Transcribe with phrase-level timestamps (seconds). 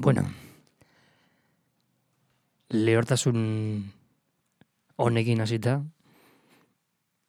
[0.00, 0.22] Bueno,
[2.72, 3.40] lehortasun
[4.96, 5.74] honekin hasita,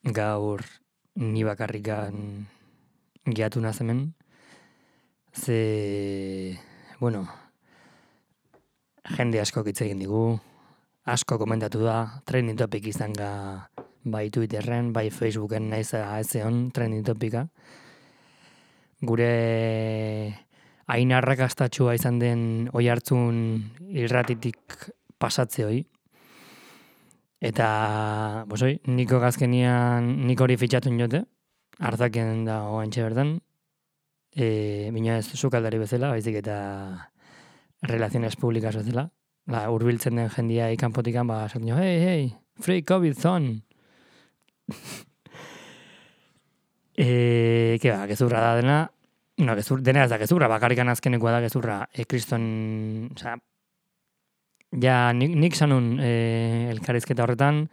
[0.08, 0.64] gaur
[1.20, 2.48] ni bakarrikan
[3.28, 4.14] geatu nazemen,
[5.36, 6.60] ze,
[7.02, 7.26] bueno,
[9.18, 10.40] jende asko hitz egin digu,
[11.04, 13.34] asko komentatu da, trending topic izan ga
[14.06, 17.50] bai Twitterren, bai Facebooken naiz aezeon trending topika.
[19.04, 20.48] Gure
[20.88, 23.38] hain arrakastatxua izan den oi hartzun
[23.90, 24.90] irratitik
[25.20, 25.84] pasatze hoi.
[27.42, 31.24] Eta, bosoi, niko gazkenian nik hori fitxatu jote,
[31.82, 33.40] hartaken da oantxe bertan,
[34.36, 36.58] e, bina ez sukaldari bezala, baizik eta
[37.90, 39.10] relaziones publikas bezala.
[39.50, 43.64] La, urbiltzen den jendia ikanpotikan, ba, jo, hei, hei, free COVID zone.
[46.96, 48.80] e, ke ba, gezurra da dena,
[49.46, 52.44] no, gezur, dena ez da gezurra, bakarrikan azkenekoa da gezurra, e, kriston,
[53.16, 53.36] oza,
[54.82, 56.12] ja, nik, nik sanun e,
[56.72, 57.66] elkarizketa horretan,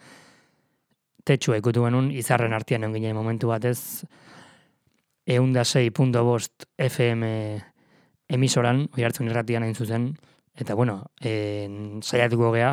[1.28, 4.04] tetxua ikutu genuen, izarren artian egon ginen momentu batez,
[5.28, 5.64] eunda
[6.24, 7.24] bost FM
[8.28, 10.14] emisoran, oi hartzun irratian hain zuzen,
[10.56, 12.72] eta bueno, en, saiatuko gea,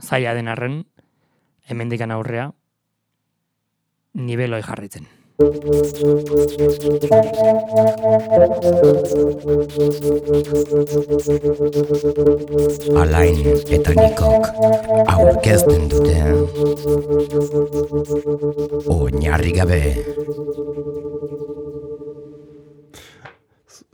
[0.00, 0.84] zaila den arren,
[1.68, 2.50] hemendikan aurrea,
[4.14, 5.19] niveloi jarritzen.
[13.00, 13.40] Alain
[13.72, 14.44] eta nikok
[15.08, 16.18] aurkezten dute.
[18.84, 19.80] Oinarri gabe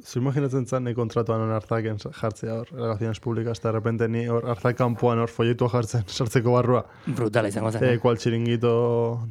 [0.06, 4.20] Zu imaginatzen zan ni kontratuan hon hartzaken jartzea hor, relaciones públicas, eta de repente ni
[4.30, 6.84] hor hartzak kanpoan hor folletua jartzen, sartzeko barrua.
[7.08, 7.82] Brutala izango zen.
[7.88, 8.70] Eh, kual txiringito...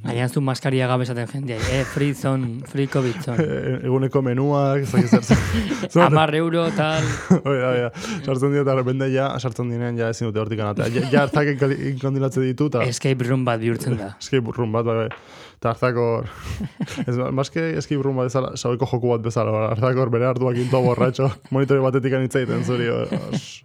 [0.04, 3.46] Baina zu maskaria gabe esaten jendea, eh, free zone, free covid zone.
[3.46, 5.48] eh, eguneko menuak, zaki zertzen.
[6.10, 7.08] Amar euro, tal.
[7.40, 7.90] Oida, oida,
[8.26, 10.92] sartzen dira, eta de repente ja, sartzen diren, ja ezin dute hortik anatea.
[10.92, 12.84] Ja, ja hartzak inkondilatze ditu, eta...
[12.84, 14.18] Escape room bat bihurtzen da.
[14.20, 15.10] Escape room bat, bai, bai.
[15.58, 16.28] Eta hartzak hor...
[17.10, 20.58] Ez, maske escape room bat bezala, saueko joku bat bezala, hor, hartzak hor bere hartuak
[20.62, 23.64] into borratxo, monitori batetik anitzaiten zuri, hor, os-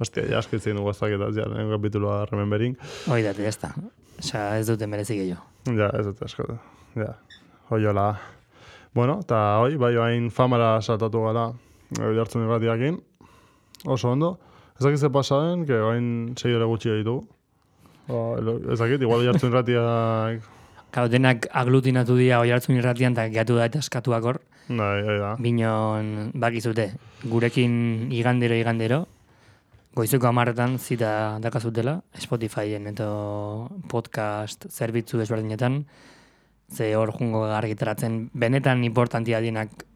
[0.00, 2.72] Ostia, ja asko itzen dugu ezak eta ja, lehen kapituloa remembering.
[3.12, 3.68] Hoi date, jazta.
[4.20, 5.42] Osa, ez dute merezi gehiago.
[5.76, 6.46] Ja, ez dut asko.
[6.96, 7.10] Ja,
[7.68, 8.06] hoiola.
[8.96, 11.50] Bueno, eta hoi, bai, hain famara saltatu gara,
[12.00, 12.96] hori hartzen irratiakin.
[13.92, 14.38] Oso ondo.
[14.78, 17.26] Ez dakit ze pasaden, que hain segidore gutxi ditugu.
[18.08, 18.22] O,
[18.72, 20.48] ez dakit, igual jartzen irratiak...
[20.90, 24.40] Kau, denak aglutinatu dira oi hartzun irratian, eta geatu da eta eskatuak hor.
[24.70, 25.34] Bai, bai, da.
[25.38, 26.88] Binon, bakizute,
[27.30, 29.04] gurekin igandero igandero,
[29.94, 33.06] goizeko amarretan zita dakazutela, Spotifyen eta
[33.90, 35.84] podcast zerbitzu desberdinetan,
[36.70, 39.86] ze hor jungo argitaratzen benetan importantia dienak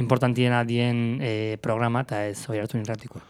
[0.00, 3.20] importantiena dien e, programa eta ez hoi hartzun irratikoa.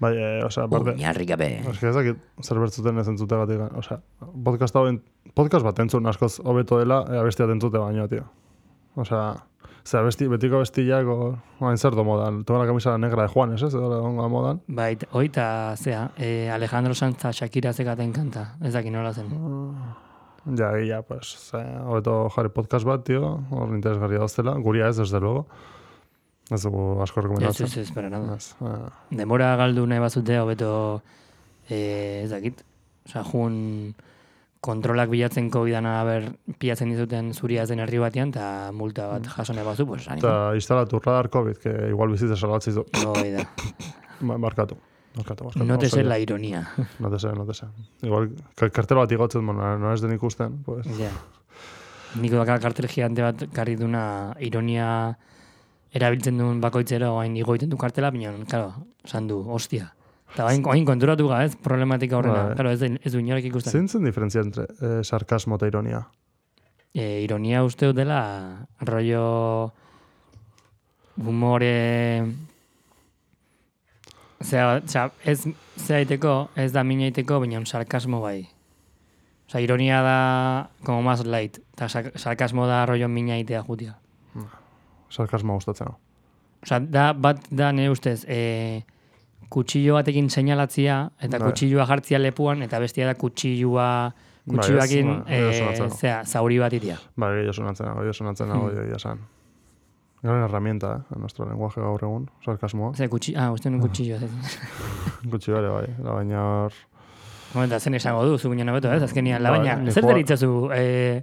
[0.00, 0.94] Bai, e, osea, aparte...
[0.96, 1.50] Oinarri gabe.
[1.70, 3.60] Eske ez dakit zer bertzuten ez entzute gatik.
[3.78, 4.00] Osea,
[4.44, 5.02] podcast hau en-
[5.34, 8.24] podcast bat entzun askoz hobeto dela, ea bestia entzute baino, tio.
[8.96, 9.36] Osea,
[9.80, 11.30] Osea, besti, betiko bestiak, o,
[11.64, 12.42] oain zer do modan.
[12.44, 13.72] Toma la camisa negra de Juanes, ez?
[13.74, 14.60] Edo ongo modan.
[14.68, 19.30] Bai, hoi eta zea, e, Alejandro Sanza Shakira zekaten kanta, ez dakit nola zen.
[20.56, 25.20] Ja, ja, pues, ze, hobeto jarri podcast bat, tio, hor interesgarria doztela, guria ez, desde
[25.20, 25.46] luego.
[26.50, 27.66] Ez dugu asko Ez, rekomendatzen.
[27.66, 28.36] ez, ez, para nada.
[28.36, 31.02] Ez, eh, Demora galdu nahi bazute, hobeto,
[31.68, 32.64] e, ez dakit,
[33.06, 33.94] Osa, jun
[34.60, 36.26] kontrolak bilatzen COVID-an haber
[36.60, 40.26] pilatzen dizuten zuria zen herri batean, eta multa bat jaso nahi bazu, pues, animo.
[40.28, 42.84] Eta instalatu radar COVID, que igual bizitza salbatzi du.
[43.06, 43.46] Hoi da.
[44.20, 44.76] Ma- Markatu.
[45.16, 45.64] Markatu, markatu.
[45.66, 46.66] No te sé la ironia.
[47.00, 47.66] No te sé, no te sé.
[48.02, 50.86] Igual, kartel bat igotzen, bueno, no ez den ikusten, pues.
[50.98, 51.08] Ja.
[52.20, 55.16] Niko daka kartel gigante bat karri duna ironia
[55.94, 59.94] erabiltzen duen bakoitzero hain igoiten du kartela, baina, claro, esan du, hostia.
[60.32, 62.44] Eta hain, hain konturatu ga, ez, problematika horrena.
[62.50, 62.54] Bai.
[62.58, 63.72] Claro, ez, ez du inorek ikusten.
[63.72, 66.04] Zein zen diferentzia entre eh, sarkasmo eta ironia?
[66.94, 68.20] E, ironia uste dut dela,
[68.86, 69.72] rollo
[71.18, 71.74] humore...
[74.40, 75.42] Zea, zea, ez
[75.84, 78.46] zeaiteko, ez da minaiteko, baina sarkasmo bai.
[79.50, 83.98] Osea, ironia da, como más light, eta sar- sarkasmo da rollo minaitea jutia.
[85.10, 85.92] Sarkasmo gustatzen.
[86.62, 88.84] Osea, da, bat da nire ustez, e,
[89.50, 91.48] kutsillo batekin seinalatzia, eta Bai.
[91.50, 93.88] kutsilloa jartzia lepuan, eta bestia da kutsilloa,
[94.46, 95.90] ez, kutsilloakin, bai, e, sonatzen.
[95.98, 96.96] zea, zauri bat itia.
[97.18, 98.94] Ba, gehiago sonatzen gehiago sonatzen Hmm.
[98.96, 99.18] esan.
[100.22, 102.94] Gran herramienta, eh, en nuestro lenguaje gaur egun, sarkasmoa.
[102.94, 104.16] Ze, kutsi, ah, uste nun kutsillo.
[104.16, 104.30] ez.
[105.32, 105.86] Gutxi bere, bai.
[105.98, 106.72] Da, baina hor...
[107.54, 109.02] Momenta, zen esango du, zu baina beto, ez?
[109.02, 111.22] Azkenian, Bai, labaina, ni zer joa- deritzazu, e,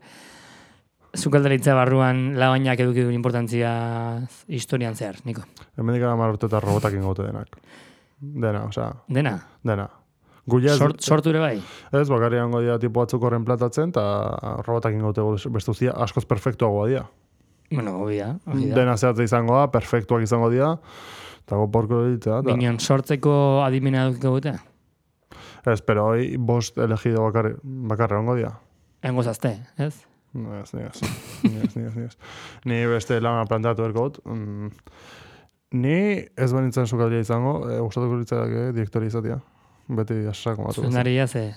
[1.18, 3.72] zukaldaritza barruan labainak eduki du importantzia
[4.48, 5.44] historian zehar, Niko.
[5.78, 7.56] Hemendik gara mar urte eta robotak ingote denak.
[8.20, 9.90] Dena, osea, Dena, dena.
[10.48, 11.58] Guia Sort, sortu ere bai.
[11.92, 14.04] ez bakarri hango dira tipo batzuk horren platatzen, eta
[14.66, 15.22] robotak ingote
[15.52, 17.06] bestuzia askoz perfektuagoa dira.
[17.70, 18.38] Bueno, da.
[18.54, 20.78] Dena zehatza izango da, perfektuak izango dira,
[21.44, 22.40] eta goporko ditzea.
[22.40, 24.54] eta- Minon sortzeko adimena dukiko gute?
[25.68, 28.54] Ez, pero hoi bost elegido bakarri, bakarri ongo dira.
[29.04, 30.06] Engo zazte, ez?
[30.34, 32.18] No, ez, ni ez.
[32.66, 34.22] Ni beste lana planteatu berko dut.
[34.26, 34.70] Mm,
[35.72, 39.40] ni ez banintzen sukaldia izango, e, gustatuko litzadak direktori izatea.
[39.88, 40.82] Beti asako batu.
[40.82, 41.54] Zuzendaria ze,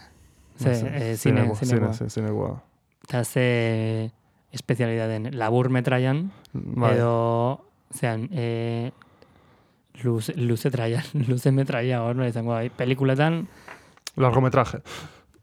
[0.56, 1.92] ze, eh, zine, zinegoa.
[1.92, 2.60] zine, zinegoa.
[3.08, 4.10] Eta ze
[4.52, 7.60] espezialidaden labur metraian, Bai, edo,
[7.94, 8.90] zean, e,
[10.02, 12.70] luze, luze traian, luze metraia, hor izango bai.
[12.70, 13.46] Pelikuletan,
[14.16, 14.82] largometraje.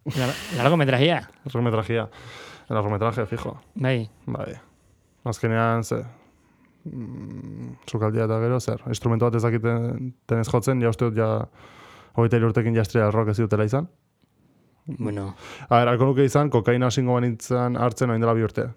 [0.05, 2.07] lar- largo metraia, Largometrajea.
[2.69, 3.57] Largometraje, fijo.
[3.75, 4.09] bai.
[4.25, 4.53] Bai.
[5.23, 6.03] Azkenean, ze,
[7.89, 11.47] sukaldia eta gero, zer, instrumentu bat ezakiten tenez jotzen, ja uste dut, ja,
[12.17, 13.87] hogeita urtekin jastria rock ez dutela izan.
[14.87, 15.33] Bueno,
[15.69, 18.69] A ber, alko nuke izan, kokaina hasingo banitzen hartzen oin dela bi urte.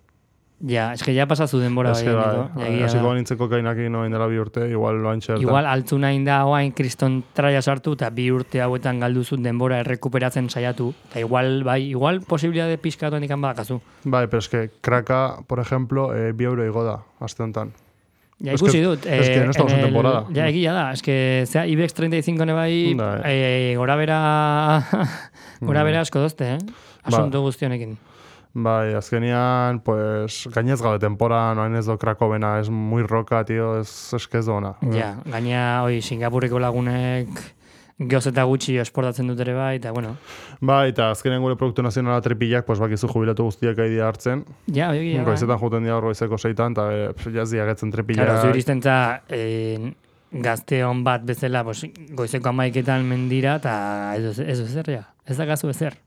[0.67, 3.09] ja, eske ja pasazu denbora Ez bai, que bai, Eneko, ja, egia hasiko da.
[3.09, 5.41] banitzen kokaiнаkin oin dela bi urte, igual loain txertan.
[5.43, 10.51] Igual altzu nahi da oain kriston traia sartu eta bi urte hauetan galduzun denbora errekuperatzen
[10.51, 10.93] saiatu.
[11.09, 13.81] Eta igual, bai, igual posibilitate pixkatu handikan badakazu.
[14.05, 17.73] Bai, pero es que kraka, por ejemplo, eh, bi euro igo da, aste honetan.
[18.43, 19.07] Ja, Es ikusi que- dut.
[19.07, 20.25] es que no estamos en temporada.
[20.35, 20.93] Ja, egia da.
[20.93, 24.83] Es que, zea, IBEX 35 ne bai, eh, gora bera,
[25.61, 26.59] gora bera asko dozte, eh?
[27.03, 27.99] Asunto guztionekin.
[28.53, 34.13] Bai, azkenian, pues, gainez gabe tempora, noain ez do krakovena, es muy roka, tío, es,
[34.13, 34.75] es que ez do ona.
[34.91, 37.29] Ja, gaina, oi, Singapurreko lagunek
[38.01, 40.15] geoz eta gutxi esportatzen dut ere bai, eta bueno,
[40.61, 44.45] Bai, eta azkenean gure produktu nazionala tripillak, pues, bakizu jubilatu guztiak aidi hartzen.
[44.67, 45.33] ja, egia, bai.
[45.33, 48.27] Goizetan juten dira hor goizeko seitan, eta e, jaz diagetzen tripillak.
[48.27, 49.93] Claro, zu iristen za, eh,
[50.33, 51.85] gazteon bat bezala, pues,
[52.17, 55.05] goizeko amaiketan mendira, eta ez, ez ezer, ja.
[55.27, 55.99] Ez da gazu ezer.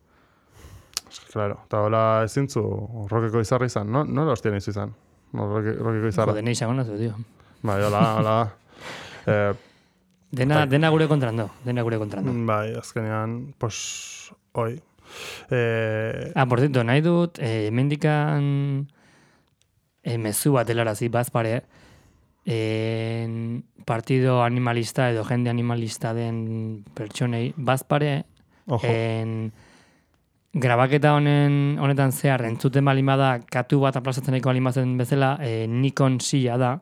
[1.31, 2.62] Claro, eta hola ezintzu
[3.10, 4.04] rokeko izarra izan, no?
[4.04, 4.94] No hostia nizu izan.
[5.34, 6.34] No, roke, rokeko izarra.
[6.34, 7.13] Jode, nahi sagon nazu, tio.
[7.62, 8.36] Bai, hola, hola.
[9.34, 9.54] eh,
[10.33, 10.68] Dena, Bai.
[10.68, 12.31] dena gure kontrando, dena gure kontrando.
[12.47, 14.81] bai, azkenean, pues, hoi.
[15.51, 18.88] Eh, Ah, por cierto, nahi dut, eh, mendikan
[20.01, 21.63] eh, mezu bat helarazi bazpare,
[22.45, 28.25] en partido animalista edo jende animalista den pertsonei bazpare,
[28.68, 29.53] ojo, en
[30.53, 36.19] grabaketa honen honetan zehar entzuten bali bada katu bat aplazatzen baldin bazen bezala, eh, Nikon
[36.19, 36.81] silla da,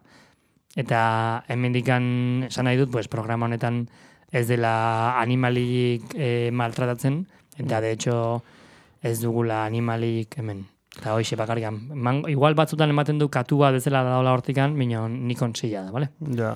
[0.75, 3.87] eta hemendikan esan nahi dut, pues, programa honetan
[4.31, 7.25] ez dela animalik eh, maltratatzen,
[7.59, 8.43] eta de hecho
[9.03, 10.65] ez dugula animalik hemen.
[10.97, 11.77] Eta hoxe bakarrikan.
[11.95, 16.09] Man, igual batzutan ematen du katu bat bezala daula hortikan, minon Nikon silla da, bale?
[16.35, 16.55] ja.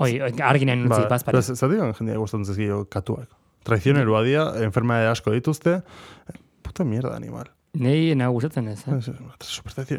[0.00, 1.38] Oi, arginen utzi, Ba, bazpare.
[1.38, 3.28] ez- Zati gan jendea gustatzen zizkio katuak.
[3.68, 5.82] Traizioneroa dia, enfermedade asko dituzte,
[6.62, 7.50] puta mierda animal.
[7.74, 8.94] Nei nahi gustatzen ez, eh?
[8.96, 9.10] Ez,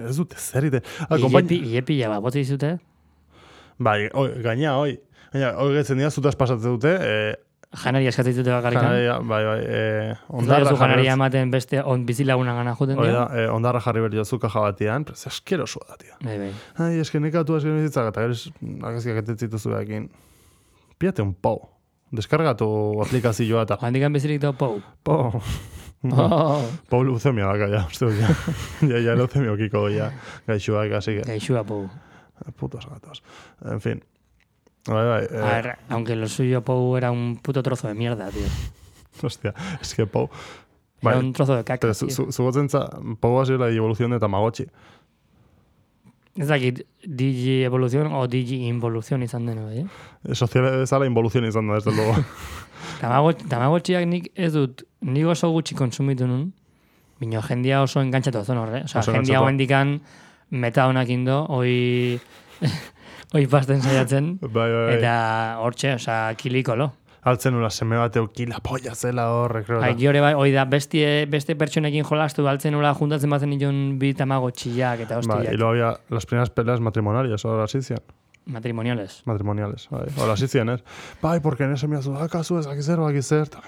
[0.09, 0.81] ez dute zer ite.
[1.07, 2.79] Ah, konpain- Iepi, iepila bat, botzi dizute?
[3.79, 4.99] Bai, oi, gaina, oi.
[5.33, 7.35] Gaina, oi getzen dira, zutaz pasatzen dute, eh,
[7.71, 8.83] Janaria eskatzen dute bakarrikan.
[8.83, 13.21] janaria, bai, bai, eh, Ondarra janaria ematen beste on bizilagunan gana joten Hoi dira.
[13.29, 16.13] da, eh, ondarra jarri behar jozu kaja batian, pero ez askerosua da, tio.
[16.21, 16.51] Bai, bai.
[16.77, 18.35] Ai, eske nekatu esken bizitzak, eta gero
[18.89, 20.09] agazkiak etetzitu zuekin.
[20.99, 21.69] Piate un pau.
[22.11, 22.67] Deskargatu
[23.05, 24.81] aplikazioa eta Handikan bezirik da pou.
[25.03, 25.31] pau.
[26.03, 28.27] Oh, Pau leucemia daka, ja, uste dut, ja.
[28.91, 30.11] ja, ja, leucemia okiko, ja.
[30.47, 31.87] Gaixuak, así que, gaixua pou.
[32.57, 33.23] Putos gatos.
[33.63, 34.03] En fin.
[34.87, 38.29] Bai, bai, eh, A ver, aunque lo suyo pou era un puto trozo de mierda,
[38.31, 38.47] tío.
[39.21, 40.29] hostia, es que Pau.
[41.01, 44.19] Era Bai, un trozo de caca, zu- zu- zugotzen za, Pau hasi la evolución de
[44.19, 44.65] Tamagotchi.
[46.35, 50.33] Ez dakit Digi evolución o Digi involución izan dena, bai, eh?
[50.33, 52.15] Sozial bezala involuzio izan da, desde luego.
[53.01, 56.53] Tamago- Tamagotxiak nik ez dut, nik oso gutxi konsumitu nun,
[57.19, 58.83] bino jendia oso engantzatu zen horre.
[58.85, 59.43] Osa, jendia engantzatu.
[59.43, 60.01] hoen dikan
[60.51, 62.19] meta honak indo, oi,
[63.35, 64.97] oi pasten saiatzen, bai, bai, bai.
[64.99, 65.13] eta
[65.63, 66.91] hortxe, osa, kilikolo.
[67.21, 69.79] Altzen ula seme bat euki la polla zela horrek, creo.
[69.83, 74.15] Bai, giore bai, oi da, beste, beste pertsonekin jolastu altzen ula juntatzen bazen nion bi
[74.17, 78.01] tamagotxiak eta Bai, hostiak y luego había las primeras peleas matrimoniales, ahora sí zian.
[78.45, 79.21] matrimoniales.
[79.25, 80.07] Matrimoniales, bai.
[80.17, 80.83] Ahora sí zian, ez?
[81.21, 83.61] Bai, porque en ese me azu, akazu ez, akizer, akizer, eta...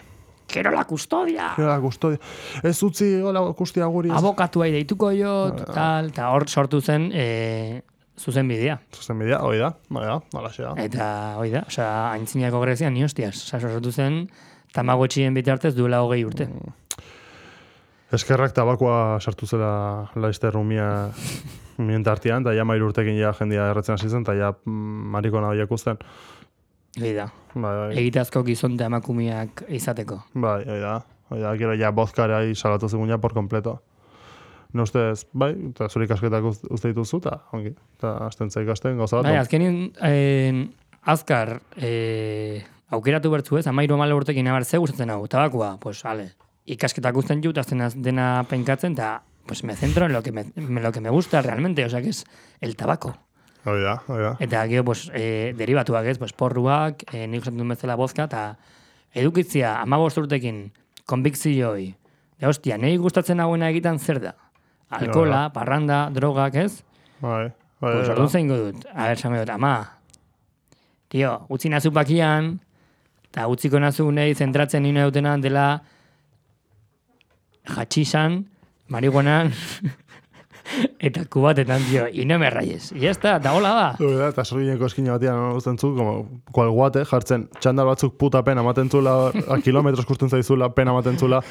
[0.48, 1.54] Quiero la custodia!
[1.56, 2.20] Gero la custodia.
[2.64, 4.10] Ez utzi, hola, kustia guri.
[4.12, 4.18] ez.
[4.18, 5.74] Abokatuai deituko jo, Ah.
[5.74, 7.82] tal, eta hor sortu zen e,
[8.20, 8.80] zuzen bidea.
[8.94, 10.74] Zuzen bidea, hoi da, bai da, hala xea.
[10.78, 11.08] Eta,
[11.40, 13.36] hoi da, osea, aintzinako grezian, ni hostias.
[13.48, 14.28] Osea, sortu zen,
[14.74, 16.50] tamagotxien bitartez duela hogei urte.
[18.14, 21.10] Eskerrak tabakoa sartu zela laizte rumia
[21.82, 25.50] mien tartian, eta ja mairu urtekin ja jendia erretzen hasi zen, eta ja mm, marikona
[25.50, 25.72] horiek
[27.00, 27.28] Hoi da.
[27.54, 27.98] Bai, bai.
[28.04, 30.20] Egitazko gizonte emakumeak izateko.
[30.34, 31.00] Bai, hoi da.
[31.32, 33.80] Hoi da, gero ja bozkara salatu zegoen ja por completo.
[34.74, 37.74] No ustez, bai, eta zure ikasketak uste dituzu, eta ongi.
[37.98, 39.28] Eta azten zaik ikasten, gauza bat.
[39.30, 40.68] Bai, azkenin, eh,
[41.04, 46.32] azkar, eh, aukeratu bertzu ez, amairu amala urtekin abar ze gustatzen hau, tabakoa, pues, ale,
[46.66, 50.46] ikasketak guzten jut, azten az- dena penkatzen, eta pues me centro en lo que me,
[50.56, 52.26] en lo que me gusta realmente, o sea, que es
[52.62, 53.18] el tabaco.
[53.64, 54.36] Hoi da, hoi da.
[54.44, 58.58] Eta gero, pues, eh, derivatuak ez, pues, porruak, eh, nik usatzen duen bezala bozka, eta
[59.16, 60.66] edukitzia amabost urtekin,
[61.06, 61.96] konbikzioi,
[62.40, 64.36] de hostia, nahi gustatzen hauena egiten zer da?
[64.90, 66.84] Alkola, parranda, drogak, ez?
[67.22, 70.00] Bai, bai, Pues orduan zein dut, a ber, zango dut, ama,
[71.08, 72.60] tio, utzi nazu bakian,
[73.30, 75.84] eta utziko nazu nahi zentratzen nina dutena dela
[77.64, 78.44] jatxisan,
[78.90, 79.54] marihuanan,
[81.00, 82.92] eta kubatetan, tio, y no me rayes.
[82.92, 83.96] Ya está, da hola ba.
[84.00, 88.18] Hoi da, eta sorgineko eskina batean no, uzten zu, como, kual guate, jartzen, txandal batzuk
[88.18, 91.44] puta pena ematen zula, a kilometros kusten zaizula, pena ematen zula.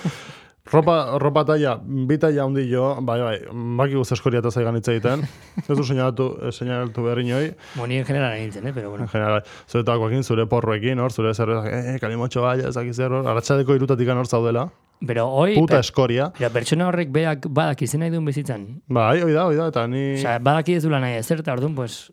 [0.70, 3.38] Ropa, ropa taia, bi taia handi jo, bai, bai,
[3.80, 5.24] baki guz eskoria eta zaigan hitz egiten.
[5.68, 7.48] Ez du seinalatu, eh, seinalatu behar inoi.
[7.80, 9.08] Moni en general nintzen, eh, pero bueno.
[9.08, 13.26] En general, zure takoekin, zure porroekin, hor, zure zerbezak, eh, kalimotxo bai, ezak zer, hor,
[13.26, 14.68] arratxadeko irutatik hor zaudela.
[15.04, 16.30] Pero hoy, Puta per, eskoria.
[16.38, 18.68] pero pertsona horrek beak badak izen nahi duen bizitzan.
[18.86, 20.12] Bai, hoi da, hoi da, eta ni...
[20.14, 22.12] O sea, badaki ez dula nahi ezer, eta orduan, pues,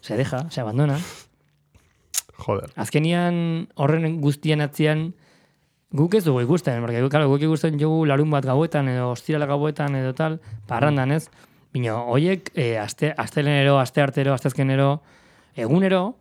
[0.00, 1.00] se deja, se abandona.
[2.38, 2.70] Joder.
[2.78, 5.08] Azkenian horren guztien atzian
[5.90, 9.94] guk ez dugu ikusten, porque claro, guk ikusten jogu larun bat gauetan edo ostirala gauetan
[9.96, 11.28] edo tal, parrandan ez,
[11.72, 15.00] bino, hoiek e, aste, astelenero, aste artero, astezkenero,
[15.56, 16.16] egunero,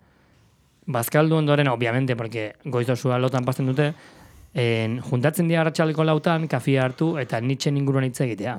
[0.87, 3.91] bazkaldu ondoren, obviamente, porque goiz dozua lotan pasten dute,
[4.53, 8.57] en, juntatzen dira arratsaleko lautan, kafia hartu eta nitxen inguruan hitz egitea.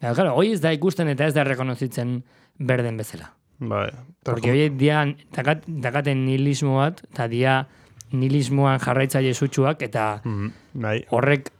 [0.00, 2.22] Eta, claro, hoi ez da ikusten eta ez da rekonozitzen
[2.58, 3.34] berden bezala.
[3.58, 3.90] Bai.
[4.22, 5.02] Porque hoy dia
[5.34, 7.54] dakat, dakaten nihilismo bat, eta dia
[8.12, 11.50] nihilismoan jarraitzaile sutsuak, eta Mhm, Bai, horrek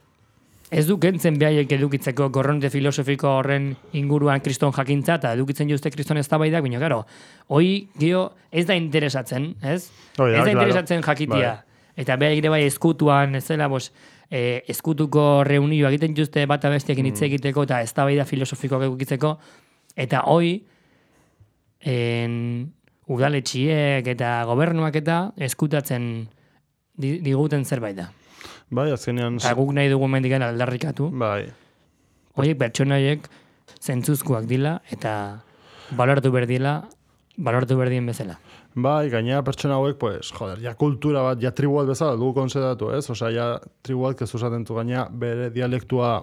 [0.71, 6.17] ez du kentzen behaiek edukitzeko korronte filosofiko horren inguruan kriston jakintza, eta edukitzen juzte kriston
[6.17, 7.05] eztabaidak, baina, karo,
[7.49, 9.89] hoi gio ez da interesatzen, ez?
[10.19, 10.59] Hoi da, ez da claro.
[10.59, 11.63] interesatzen jakitia.
[11.97, 13.91] Eta behaiek ere bai eskutuan, ez dela, bos,
[14.29, 17.09] eh, eskutuko reunio egiten juzte bata besteekin Mm.
[17.09, 19.37] hitz egiteko, eta eztabaida filosofikoak edukitzeko,
[19.97, 20.63] eta hoi,
[21.81, 22.71] en,
[23.09, 26.27] udaletxiek eta gobernuak eta eskutatzen
[26.99, 28.09] diguten zerbait da.
[28.69, 29.39] bai, azkenean...
[29.39, 31.49] Eta guk nahi dugu mendikan aldarrikatu, Bai,
[32.37, 33.27] horiek pertsonaiek
[33.79, 35.13] zentzuzkoak dila eta
[35.97, 36.81] balortu berdila,
[37.37, 38.37] balortu berdien bezala.
[38.75, 42.91] Bai, gainera pertsona hauek, pues, joder, ja kultura bat, ja tribu bat bezala dugu konsedatu,
[42.95, 43.07] ez?
[43.09, 43.47] Osea, ja
[43.83, 46.19] tribu bat, kezu esaten du gainera, bere dialektua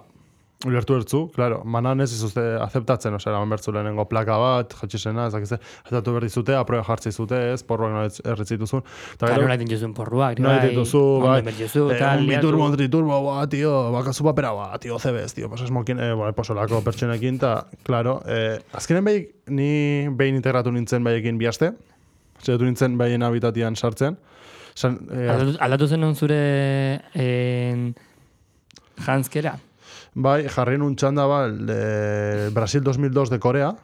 [0.65, 5.35] ulertu ertzu, claro, manan ez izuzte azeptatzen, osea, eraman bertzu lehenengo plaka bat, jatxisena, ez
[5.35, 8.81] dakize, azeptatu berri zute, aproba jartzi zute, ez, porroak nola erritzituzun.
[9.13, 13.19] Eta gero, nola dituzun porruak, nola dituzu, bai, Bertzuzu, eh, tal, un biturbo, un triturbo,
[13.27, 17.53] ba, tio, bakazu papera, ba, tio, CBS, tio, pues esmokin, eh, ba, posolako pertsonekin, eta,
[17.85, 19.69] claro, eh, azkenen behin, ni
[20.17, 21.75] behin integratu nintzen behekin bihaste,
[22.43, 24.17] Zeratu nintzen behin habitatian sartzen.
[24.77, 26.37] San, eh, Aldatu, aldatu zen non zure
[27.17, 27.95] en,
[29.05, 29.55] janskera.
[30.17, 33.75] Bai, jarri nun txanda ba, el de Brasil 2002 de Korea,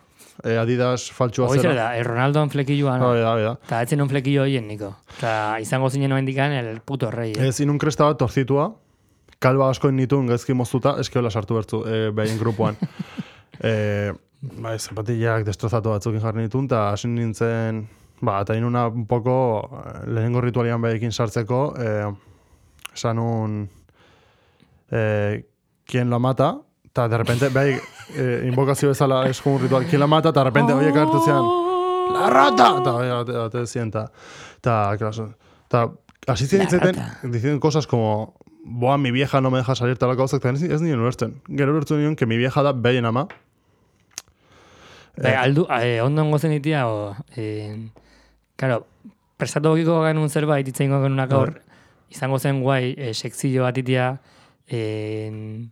[0.44, 1.74] eh, Adidas faltsua zer zera.
[1.76, 3.12] da, eh, Ronaldoan flekilloa, no?
[3.14, 3.54] Bai, da, da.
[3.70, 4.96] Eta etzen un flekillo hoien, niko.
[5.18, 7.34] Eta izango zinen noendikan el puto rey.
[7.38, 7.48] Eh?
[7.48, 8.72] Ez inun kresta bat torzitua,
[9.44, 12.78] kalba askoin nituen gaizki moztuta, eskiola sartu bertzu eh, behin grupuan.
[13.70, 14.12] eh,
[14.42, 17.86] bai, zapatillak destrozatu batzukin jarri nituen, eta hasi nintzen,
[18.22, 19.36] ba, eta inuna un poco
[19.70, 22.12] eh, lehenengo ritualian behekin sartzeko, eh,
[22.94, 23.58] esan un,
[24.92, 25.44] eh,
[25.86, 27.78] quien lo mata, eta de repente, bai,
[28.16, 31.22] eh, invokazio bezala es como un ritual, quien lo mata, eta de repente, oie, hartu
[31.24, 31.44] zian,
[32.14, 32.76] la rata!
[32.82, 34.12] Eta bai, ate, ate zian, eta,
[34.58, 35.30] eta, claro,
[35.68, 35.92] eta,
[36.28, 36.68] hasi zian
[37.24, 40.82] diciendo cosas como, boa, mi vieja no me deja salir, tal gauzak, eta ez, ez
[40.82, 41.42] nien ulertzen.
[41.50, 43.28] Gero ulertzen nion, que mi vieja da behin ama,
[45.14, 47.78] Bai, aldu, eh, ondo ongo zen itia, o, eh,
[48.58, 48.88] claro,
[49.38, 51.52] prestatu okiko genuen zerbait, itzen genunak gaur,
[52.10, 54.16] izango zen guai, eh, sekzio bat itia,
[54.68, 55.68] eh,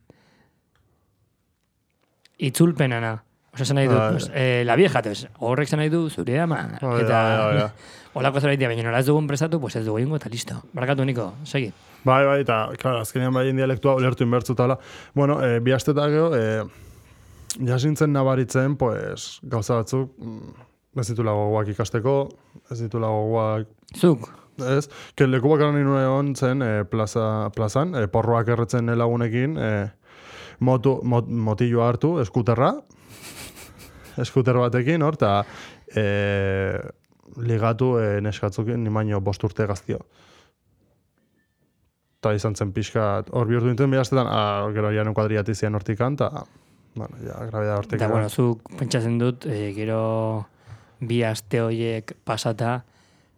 [2.37, 3.23] itzulpenana.
[3.51, 4.11] Osa esan nahi dut, Bai.
[4.13, 6.77] pues, eh, la vieja, pues, horrek esan nahi du, zure ama.
[6.81, 7.71] Bai, eta, bai, bai, bai.
[8.13, 10.57] Olako zerbait dia, baina nola ez dugun prestatu, pues ez dugu ingo eta listo.
[10.75, 11.69] Barakatu niko, segi.
[12.03, 14.77] Bai, bai, eta, claro, azkenean bai dialektua ulertu inbertzu tala.
[15.13, 16.63] Bueno, eh, bi asteta gero, eh,
[17.67, 22.15] jasintzen nabaritzen, pues, gauza batzuk, mm, ez ditula gogoak ikasteko,
[22.69, 24.29] ez ditula gogoak, Zuk,
[24.59, 29.89] ez, que leku bakarra nire egon zen eh, plaza, plazan, eh, porroak erretzen lagunekin, eh,
[30.59, 32.73] motu, mot, motilloa hartu, eskuterra,
[34.23, 35.43] eskuter batekin, hor, eta,
[35.95, 36.79] eh,
[37.37, 40.01] ligatu e, neskatzukin, ni baino bost urte gaztio.
[42.21, 46.29] Ta izan zen pixka, hor bihurtu nintzen behaztetan, ah, gero ja kuadriati zian hortikan, ta,
[46.95, 47.99] bueno, ja, grabida hortik.
[48.01, 50.45] Eta, bueno, zuk pentsatzen dut, e, gero
[50.99, 52.81] bi aste horiek pasata,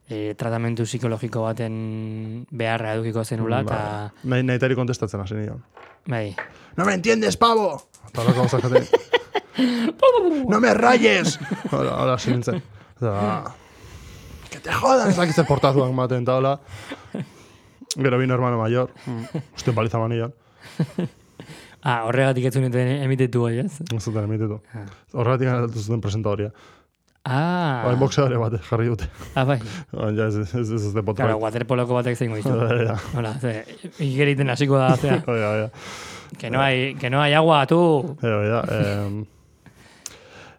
[0.09, 4.29] e, tratamentu psikologiko baten beharra edukiko zenula, eta, Bai.
[4.31, 5.63] Nahi, nahi tari kontestatzen hasi nion.
[6.07, 6.35] bai,
[6.75, 7.81] ¡No me entiendes, pavo!
[8.09, 8.87] Eta lako gauza jaten.
[10.49, 11.39] ¡No me rayes!
[11.71, 12.61] Hola, hola, hasi nintzen.
[12.97, 13.53] Eta,
[14.49, 15.09] que te jodan!
[15.09, 16.59] Ez dakitze portazuak maten, eta hola.
[17.95, 18.89] Gero bi hermano mayor.
[19.55, 20.33] Uste baliza manian.
[21.83, 23.81] ah, horregatik ez zuneten emitetu hori, ez?
[23.93, 24.59] Ez zuten emitetu.
[25.13, 26.51] Horregatik ganatu zuten presentadorria.
[27.25, 29.07] Ah, Hain boxeadore bat jarri dute.
[29.35, 29.59] ah, bai.
[29.93, 32.51] Ja, ez ez ez ez de Claro, waterpoloko batek zeingo ditu.
[32.51, 33.63] Ja, Hola, ze,
[33.99, 35.69] igeriten hasiko da, zea, ja, ja.
[36.37, 38.17] que no hay, que no hay agua, tú.
[38.21, 39.05] Ja, ja.
[39.05, 39.25] em,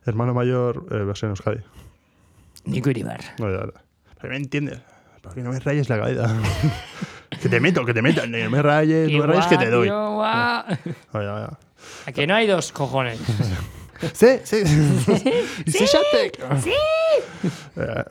[0.06, 1.61] Hermano mayor, eh, versión Euskadi.
[2.64, 3.21] Nico Iribar.
[3.38, 3.66] Ya, ya.
[4.21, 4.80] Pero me entiendes.
[5.23, 6.35] ¿Para que no me rayes la cabeza?
[7.42, 8.26] que te meto, que te meto.
[8.26, 9.88] No me rayes, no me rayes que te doy.
[9.88, 10.64] Ya,
[11.12, 11.59] ya.
[12.06, 13.21] A que no hay dos cojones.
[14.12, 14.56] Sí, sí.
[15.66, 15.87] y sí,
[16.61, 16.73] Sí.
[17.76, 18.04] Eh,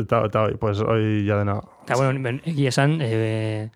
[0.00, 1.62] Está, está hoy, pues hoy ya de nada.
[1.84, 3.70] Eta, bueno, ben, egia esan, e,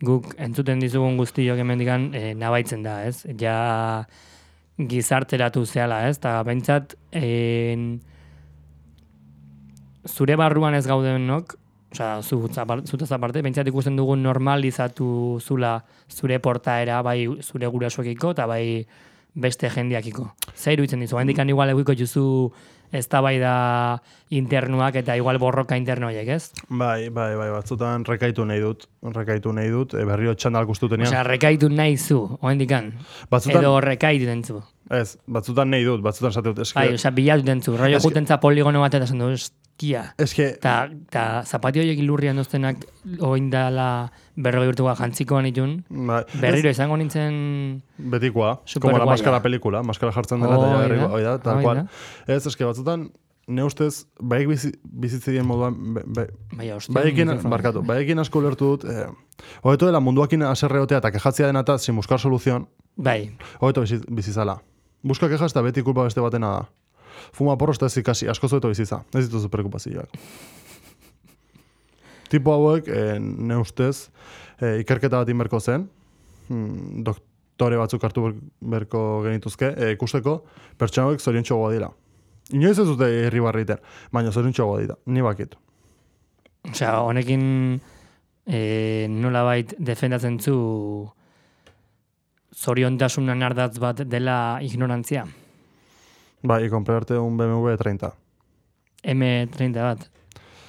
[0.00, 3.24] guk entzuten dizugun guztiok emendikan e, nabaitzen da, ez?
[3.40, 4.06] Ja
[4.78, 6.16] gizarteratu zehala, ez?
[6.20, 8.00] Eta behintzat, en,
[10.08, 11.56] zure barruan ez gaudenok,
[11.92, 18.86] zapar- zutaz aparte, behintzat ikusten dugun normalizatu zula zure portaera, bai zure gurasoekiko, eta bai
[19.34, 20.32] beste jendiakiko.
[20.56, 22.52] Zer iruditzen dizu, hendikan igual eguiko juzu
[22.92, 24.02] eztabaida
[24.34, 26.50] internuak eta igual borroka interno horiek, ez?
[26.68, 28.88] Bai, bai, bai, batzutan rekaitu nahi dut.
[29.14, 31.08] Rekaitu nahi dut, e, berriro txandal guztutenean.
[31.08, 32.92] Osea, rekaitu nahi zu, oendikan.
[33.30, 34.62] batzutan, Edo rekaitu dentzu.
[34.90, 36.58] ez, batzutan nahi dut, batzutan esate dut.
[36.66, 37.76] Eske, Bai, osea, bilatu dentzu.
[37.76, 39.18] Rollo Es que- jutentza poligono bat eta zen
[39.80, 40.14] eskia.
[40.18, 42.76] eske, Ta, ta zapatio horiek ilurrian doztenak
[43.24, 45.84] oindala berrogei urtua jantzikoan itun.
[45.88, 47.82] bai, Berriro izango nintzen...
[47.98, 51.38] Betikoa, como la máscara pelikula, maskara jartzen dela, eta Hoi ja da, berriko, hoi da,
[51.38, 51.76] tal cual.
[51.76, 52.34] da.
[52.36, 53.10] Ez, eske batzutan,
[53.48, 56.94] ne ustez, baik bizi, bizitzien moduan, be, be, Bai, hostia.
[56.94, 59.06] baiekin, barkatu, baiekin asko ulertu dut, eh,
[59.62, 64.60] hobeto dela munduakin aserreotea eta kejatzia dena eta sin buscar solución, Bai, hobeto bizi, bizizala.
[65.02, 66.68] Buska kejas eta beti kulpa beste batena da.
[67.32, 69.02] Fuma porros eta ez ikasi, asko zoeto bizitza.
[69.14, 70.08] Ez dituzu preokupazioak.
[72.30, 74.10] Tipo hauek, eh, ne ustez,
[74.60, 75.88] eh, ikerketa bat inberko zen,
[76.48, 78.36] hmm, doktore batzuk hartu ber-
[78.76, 80.36] berko genituzke, eh, ikusteko,
[80.78, 81.88] pertsona hauek zoriontxoagoa dira.
[82.54, 85.56] Inoiz ez dute irribarri iten, baina zoriontxoagoa dira, ni bakit.
[86.70, 87.80] osea, honekin
[88.46, 91.10] e, nolabait defendatzen zu
[92.54, 95.24] zoriontasunan ardatz bat dela ignorantzia.
[96.42, 98.14] Bai, comprarte un BMW 30.
[99.04, 100.06] M30 bat.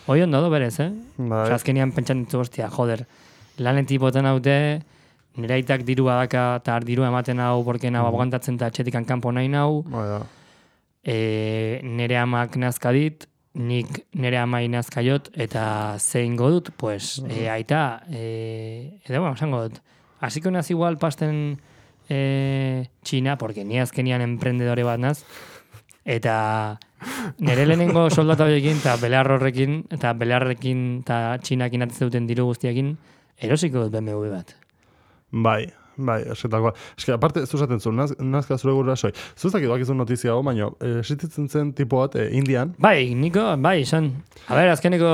[0.06, 0.92] Hoi ondo do berez, eh?
[1.16, 3.06] Bai, Osea, azkenean pentsan ditzu, ostia, joder,
[3.58, 4.56] lanetik boten haute,
[5.40, 9.48] nire aitak dirua daka, eta dirua ematen hau, porque nau abogantatzen eta etxetikan kanpo nahi
[9.48, 10.20] nau, bai, da.
[11.04, 13.24] e, nire amak nazka dit,
[13.56, 19.64] nik nire amai nazka jot, eta zein dut, pues, e, aita, e, edo, bueno, esango
[19.70, 19.80] dut,
[20.20, 21.62] hasiko naz igual pasten
[22.10, 25.22] e, Txina, porque ni azkenian emprendedore bat naz,
[26.12, 26.36] eta
[27.40, 32.96] nire lehenengo soldata horiekin, eta belar horrekin, eta belarrekin, eta Txinakin atzen duten diru guztiakin,
[33.42, 34.56] erosiko dut BMW bat.
[35.32, 36.74] Bai, bai, esketakoa.
[36.98, 39.12] Eske, aparte, zuzaten zu, naz, nazka zure gurasoi.
[39.38, 43.82] Zuzak idakizun notizia hau, baina, eh, existitzen zen tipo bat, eh, Indian, Bai, Niko, bai,
[43.82, 44.24] esan.
[44.48, 45.08] A ber, azkeneko,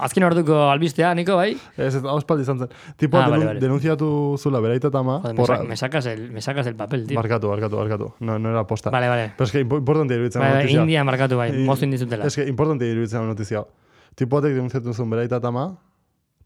[0.00, 1.56] azken orduko albistea, Niko, bai?
[1.76, 3.60] ez hau espaldi izan zen, tipo Ah, bat vale, denun- vale.
[3.60, 7.16] denunziatu zula beraita tama, Joder, porra, me, sacas el, me sacas el papel, tío.
[7.16, 8.90] barkatu, barkatu, barkatu, no, no era posta.
[8.90, 9.32] Vale, vale.
[9.36, 10.80] Pero es que impo- importante iruditzen bai, notizia.
[10.82, 12.24] India markatu bai, moztu indizutela.
[12.26, 13.64] Es que importante iruditzen notizia.
[14.14, 15.78] Tipo batek denunziatu zuen beraita tama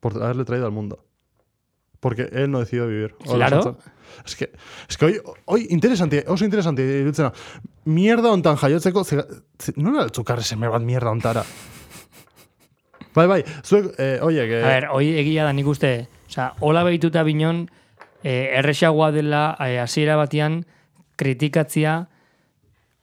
[0.01, 0.99] por haberle traído al mundo.
[2.07, 3.17] Porque él no decidió vivir.
[3.25, 3.77] Claro.
[4.25, 4.53] Es que,
[4.89, 7.33] es que hoy, hoy interesante, oso interesante iruditzen hau.
[7.85, 9.25] Mierda hontan jaiotzeko, ze,
[9.59, 11.43] ze, nola altzukarre seme bat mierda hontara?
[13.17, 15.91] bai, bai, zuek, eh, oiek, eh, A ber, hoi egia da nik uste,
[16.29, 17.65] osea, hola behituta binon,
[18.23, 20.63] eh, erresagoa dela eh, hasiera batean
[21.19, 22.05] kritikatzia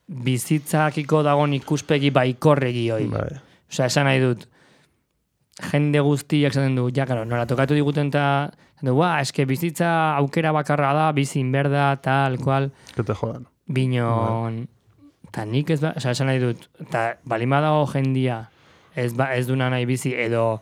[0.08, 3.04] bizitzakiko dagon ikuspegi baikorregi hoi.
[3.12, 3.28] bai,
[3.68, 4.48] Osea, esan nahi dut,
[5.70, 8.24] jende guztiak esaten du, ja, karo, nola tokatu diguten eta,
[8.84, 13.46] esaten du, ba, eske bizitza aukera bakarra da, bizin berda, tal, kual, te jodan.
[13.66, 14.66] binon,
[15.28, 18.50] eta nik ez, ba, osea, esan nahi dut, eta balima dago jendia,
[18.94, 20.60] ez, ba, ez duna nahi bizi, edo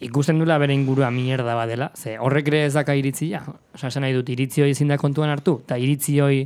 [0.00, 3.42] ikusten dula bere ingurua mierda badela, ze horrek ere ez daka iritzia,
[3.74, 6.44] osea, esan nahi dut, iritzi hoi ezin da kontuan hartu, eta iritzi hoi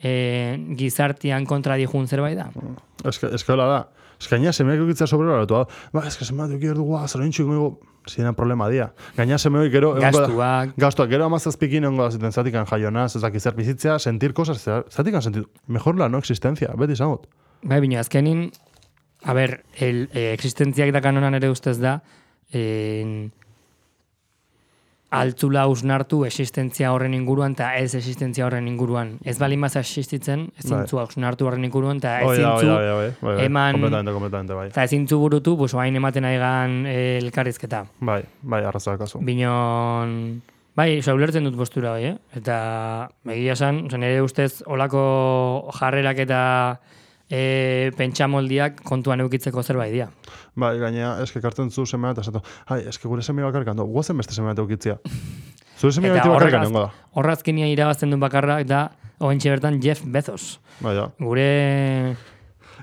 [0.00, 0.12] e,
[0.76, 2.50] gizartian kontra dijun zerbait da.
[3.04, 3.88] Es que, es que hola da.
[4.20, 5.66] Ez gaina semeak hartu, hau.
[5.92, 8.92] Ba, que semeak eukitza dugu, zer hintxik mego, ziren problema dia.
[9.16, 9.90] Gaina semeak gero...
[9.96, 13.98] egongo da- Gastuak, Gastuak, gero amazazpikin ongo da ziten zatikan jaionaz, ez dakit zer bizitzea,
[13.98, 15.44] sentir cosas, zatikan sentir.
[15.66, 17.26] Mejor la no existencia, beti izangot.
[17.62, 18.50] bai, bino, azkenin,
[19.22, 21.98] a ber, el, eh, existentziak da kanonan ere ustez da,
[22.52, 23.32] en,
[25.10, 29.16] altzula ausnartu existentzia horren inguruan eta ez existentzia horren inguruan.
[29.26, 30.86] Ez bali maza existitzen, ezin Bai.
[30.86, 33.44] zu ausnartu horren inguruan eta Oia, ezin oia, zu oia, bai, bai, bai.
[33.46, 34.68] eman- Kompletamente, kompletamente, bai.
[34.68, 37.84] eta ezin zu burutu, pues, oain ematen aigan eh, elkarrizketa.
[38.00, 39.18] Bai, bai, arrazak kasu.
[39.18, 40.42] Binon,
[40.76, 42.16] bai, oza, ulertzen dut postura bai, eh?
[42.36, 46.40] Eta egia esan, nire ustez olako jarrerak eta
[47.30, 50.08] e, pentsamoldiak kontuan eukitzeko zerbait dira.
[50.58, 54.18] Bai, gaina, eske kartzen zu semea eta esatu, ai, eske gure semea bakarkan do, guazen
[54.18, 54.98] beste semea eta ukitzia.
[55.78, 56.90] Zure semea beti horregaz- nengo da.
[57.14, 58.90] Horrazkinia irabazten duen bakarra eta
[59.20, 60.58] oentxe bertan Jeff Bezos.
[60.80, 61.06] Bai, ja.
[61.20, 62.16] Gure,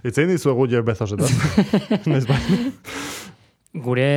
[0.05, 1.27] Itzein dizuegu Jeff Bezos eta.
[2.09, 2.39] Naiz bai.
[3.73, 4.09] gure,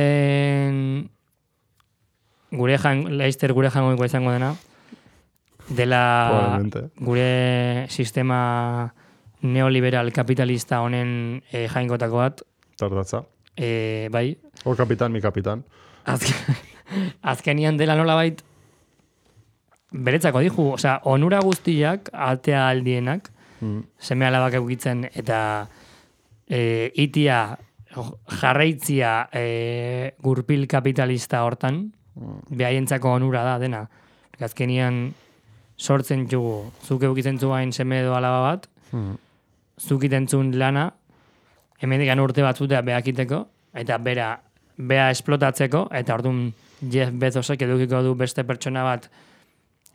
[2.51, 4.55] gure jan, Leister gure jangoikoa izango dena,
[5.69, 6.01] dela
[6.99, 8.93] gure sistema
[9.41, 12.41] neoliberal kapitalista honen e, jaingotako bat,
[12.77, 13.23] Tardatza.
[13.57, 15.63] e, bai, O kapitan, mi kapitan.
[16.05, 16.55] azken,
[17.33, 18.41] azkenian dela nolabait
[19.91, 23.83] beretzako dihu, osea, onura guztiak, altea aldienak, Mm.
[24.01, 25.67] seme alabak eukitzen eta
[26.49, 27.59] e, itia
[28.41, 31.91] jarraitzia e, gurpil kapitalista hortan,
[32.49, 33.83] behaientzako onura da dena.
[34.41, 35.13] Azkenian
[35.77, 39.13] sortzen jugu, zuk eukitzen zuain seme edo alaba bat, Mm.
[39.81, 40.91] Zuk itentzun lana,
[41.81, 44.41] hemendik urte batzutea behakiteko, eta bera,
[44.77, 46.51] bea esplotatzeko, eta orduan
[46.91, 49.09] Jeff Bezosek edukiko du beste pertsona bat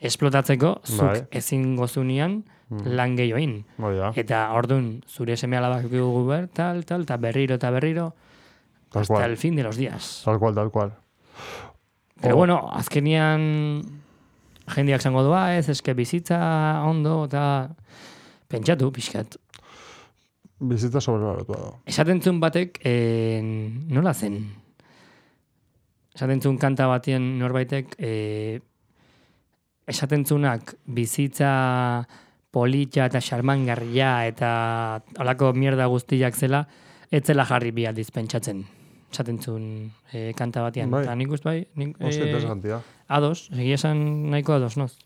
[0.00, 1.22] esplotatzeko, zuk Bai.
[1.30, 2.42] ezin gozunian
[2.84, 3.60] lan gehioin.
[3.78, 4.10] Bai, ja.
[4.18, 8.12] Eta orduan zure seme alabak dugu ber, tal, tal, eta berriro eta berriro,
[8.90, 9.30] Tal hasta cual.
[9.30, 10.22] el fin de los días.
[10.24, 10.92] Tal cual, tal cual.
[12.20, 12.38] Pero Oh.
[12.38, 13.82] bueno, azkenian
[14.74, 17.70] jendeak zango doa, ez, eske bizitza ondo, eta
[18.48, 19.36] pentsatu, pixkat.
[20.58, 21.72] Bizitza sobrebalatu da.
[21.84, 23.40] Esaten zuen batek, eh,
[23.92, 24.38] nola zen?
[26.16, 28.60] Esaten zuen kanta batien norbaitek, eh,
[29.86, 32.06] esaten zuenak bizitza
[32.50, 36.66] politxa eta xarmangarria eta olako mierda guztiak zela,
[37.10, 38.64] ez zela jarri bi aldiz pentsatzen.
[39.12, 39.66] Esaten zuen
[40.12, 40.90] eh, kanta batean.
[40.90, 41.02] Bai.
[41.04, 42.80] Eta nik uste bai, nik, Oso eh, interesantia.
[43.08, 44.96] ados, egia esan nahiko ados, noz?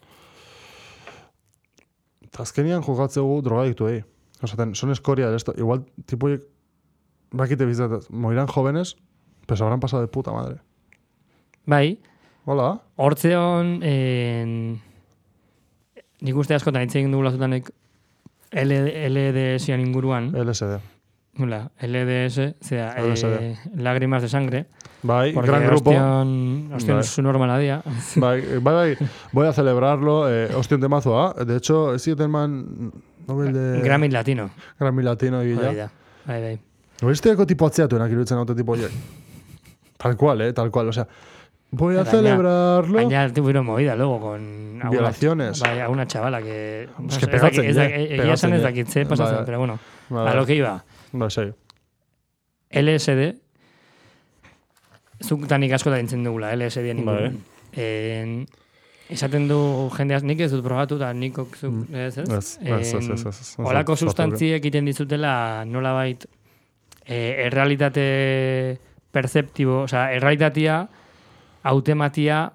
[2.22, 4.04] Eta azkenian jokatzegu drogadiktu egi.
[4.42, 5.52] Osaten, son escoria de esto.
[5.56, 6.42] Igual, tipoiek,
[7.30, 8.96] bakite bizatzen, morirán jóvenes,
[9.46, 10.60] pero se habrán pasado de puta madre.
[11.66, 12.00] Bai,
[12.46, 12.80] Hola?
[12.96, 14.80] Hortzeon, en...
[16.20, 17.68] nik uste askotan hitz egin dugula zutanek
[18.52, 20.80] LDS-ian inguruan, LSD.
[21.40, 23.36] Hola, LDS, zera, LSD.
[23.40, 24.66] eh, lágrimas de sangre,
[25.02, 25.90] Bai, porque gran grupo.
[25.90, 27.04] Ostion, ostion Bai.
[27.04, 27.82] su normala dia.
[28.16, 30.28] Bai, bai, bai, voy a celebrarlo.
[30.28, 31.34] Eh, hostia, temazoa.
[31.46, 32.92] De hecho, zieten man
[33.28, 33.80] Nobel de...
[33.82, 34.50] Grammy Latino.
[34.78, 35.72] Grammy Latino egila.
[35.74, 35.90] da.
[36.26, 36.58] Bai, bai.
[37.02, 38.92] Noizteako tipo atzeatuenak iruditzen haute tipo horiek.
[39.96, 40.88] Tal cual, eh, tal cual.
[40.88, 41.06] O sea,
[41.70, 42.94] voy a celebrarlo.
[42.94, 44.80] Baina tuvieron movida luego con...
[44.90, 45.60] Violaciones.
[45.60, 46.88] Bai, a una chavala que...
[47.08, 48.64] Es que pegatzen ez Egia esan ez je.
[48.64, 49.44] dakit ze pasatzen, Bai.
[49.46, 49.78] pero bueno.
[50.08, 50.84] Bai, A lo que iba.
[51.12, 51.52] Bai, sei.
[52.70, 53.34] LSD,
[55.26, 57.08] zuk tanik asko da dintzen dugula, LSD nik.
[59.10, 59.14] Bai.
[59.14, 62.28] En, esaten du jendeaz, nik ez dut probatu, eta nikok zuk, ez ez?
[62.28, 62.36] Mm.
[62.38, 63.54] Ez, ez, ez, ez, ez, ez.
[63.58, 66.26] Olako Ez, ez, sustantziek egiten dizutela nolabait
[67.06, 68.78] e, errealitate
[69.10, 70.88] perceptibo, osea, errealitatea
[71.62, 72.52] autematia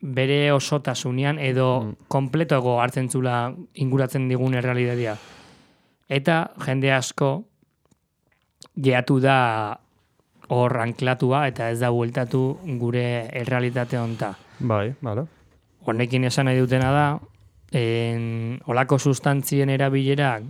[0.00, 1.96] bere osotasunean edo Mm.
[2.08, 5.16] kompletoago hartzen zula inguratzen digun errealitatea.
[6.08, 7.44] Eta jende asko
[8.76, 9.78] geatu da
[10.48, 14.34] hor anklatua eta ez da bueltatu gure errealitate honta.
[14.58, 15.39] Bai, vale.
[15.86, 17.04] Honekin esan nahi dutena da,
[17.72, 20.42] en, olako sustantzien erabilerak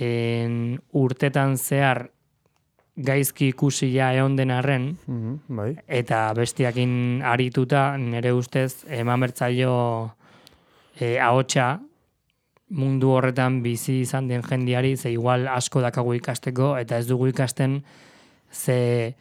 [0.00, 2.10] en, urtetan zehar
[2.96, 5.76] gaizki ikusia egon den arren, Mhm, bai.
[5.88, 10.14] eta bestiakin arituta nire ustez eman bertzaio
[11.00, 11.80] e, ahotsa
[12.68, 17.82] mundu horretan bizi izan den jendiari, ze igual asko dakagu ikasteko, eta ez dugu ikasten
[18.50, 19.14] ze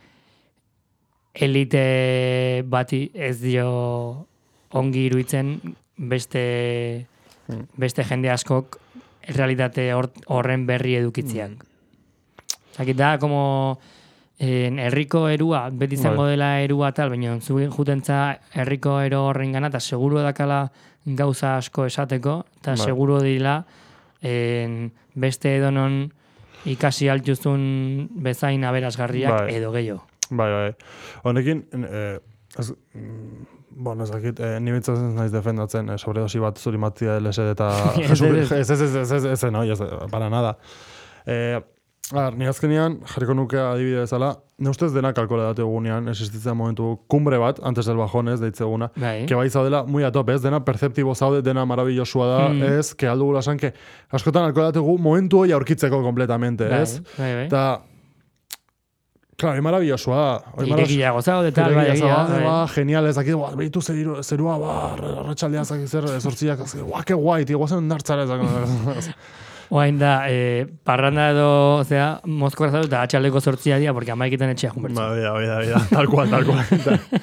[1.34, 4.27] elite bati ez dio
[4.73, 5.60] ongi iruitzen
[5.97, 7.05] beste,
[7.47, 7.65] Hmm.
[7.77, 8.77] beste jende askok
[9.36, 11.51] realitate hor- horren berri edukitziak.
[12.75, 13.79] Zakit da, como
[14.39, 16.31] en, herriko erua, beti izango Bai.
[16.31, 20.71] dela erua tal, baina zu jutentza herriko ero horren gana, eta seguro dakala
[21.05, 22.77] gauza asko esateko, eta Bai.
[22.86, 23.65] seguro dila
[24.21, 26.13] en, beste edonon
[26.65, 29.55] ikasi altuzun bezain aberasgarriak Bai.
[29.55, 30.05] edo gehiago.
[30.29, 30.75] Bai, bai.
[31.23, 32.19] Honekin, eh,
[32.93, 37.51] mm, bueno, ez dakit, eh, ni bintzatzen naiz defendatzen, eh, sobredosi bat zuri matzia LSD
[37.55, 37.69] eta...
[38.12, 38.95] Ez, ez, ez.
[38.95, 39.79] ez, ez, ez, no, ez,
[40.12, 40.57] para nada.
[41.25, 41.60] Eh,
[42.12, 46.57] a ver, ni azkenean, jarriko nuke adibide bezala, ne ustez denak kalkole datu egunean, existitzen
[46.60, 49.25] momentu kumbre bat, antes del bajón ez, deitzeguna, Bai.
[49.25, 52.63] que bai zaudela muy a tope, ez, dena perceptibo zaude, dena maravillosua da, Mm.
[52.79, 53.73] ez, que aldu gula que
[54.10, 56.99] askotan alkoholatugu momentu hoi aurkitzeko kompletamente, Bai, ez?
[57.17, 57.45] bai, bai.
[57.45, 57.81] Eta,
[59.41, 60.32] claro, hoi maravillosua da.
[60.54, 65.65] maravilloso- Irekiago zaude, tal, bai, egia, ba, genial, ez dakit, behitu zeriru, zerua, ba, arratxaldea
[65.65, 66.06] zaki zer,
[66.91, 69.10] ba, que guai, tío, guazen nartzara, ez,
[69.71, 74.73] Oain da, eh, parranda edo, zera, mozkorra zaude eta atxaldeko sortzia dira, porque amaiketan etxea
[74.73, 74.99] junbertzen.
[74.99, 76.60] Ba, bida, bida, bida, tal cual, tal cual.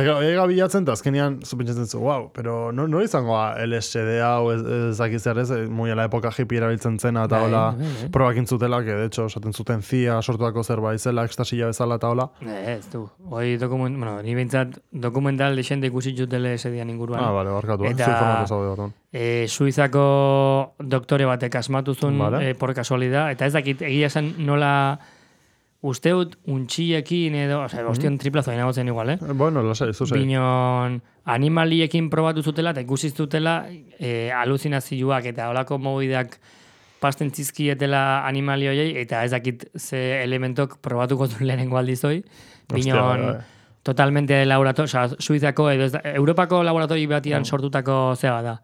[0.00, 4.50] Eta, ega bilatzen, eta azkenean, zupentsatzen zu, wow, pero no, no izango ba, LSD hau,
[4.52, 7.62] ez, ez dakit zer ez, eh, muy la época hippie erabiltzen zena, eta Bai, hola,
[7.78, 8.08] bai, bai.
[8.10, 12.30] probakin zutela, que de hecho, esaten zuten zia, sortuako zerbait zela, ekstasia bezala, eta hola.
[12.42, 13.08] Eh, ez du.
[13.30, 17.22] Hoi dokument, bueno, ni behintzat dokumental desente ikusi jutele esedian inguruan.
[17.24, 17.90] Ah, vale, barkatu, eh?
[17.90, 18.94] Eta- Zu informatu zaude orduan.
[19.12, 22.50] e, Suizako doktore batek asmatuzun Vale.
[22.50, 24.98] e, por casualidad, eta ez dakit egia esan nola
[25.86, 27.90] usteut untxiekin edo, osea, Mhm.
[27.92, 29.18] ostion triplazo gaina zen igual, eh?
[29.22, 30.18] Eh, Bueno, lasai, zuzei.
[30.18, 33.66] Binon animaliekin probatu zutela eta ikusi zutela
[33.98, 36.38] e, aluzinazioak eta olako mobideak
[37.00, 38.66] pasten zizkietela animali
[38.98, 42.22] eta ez dakit ze elementok probatuko zuen lehenengo aldizoi.
[42.72, 43.42] Hostia, Binon bai, bai.
[43.82, 47.44] totalmente laborato, osea, Suizako edo Europako laboratori batian Mm.
[47.44, 48.60] sortutako zeba da.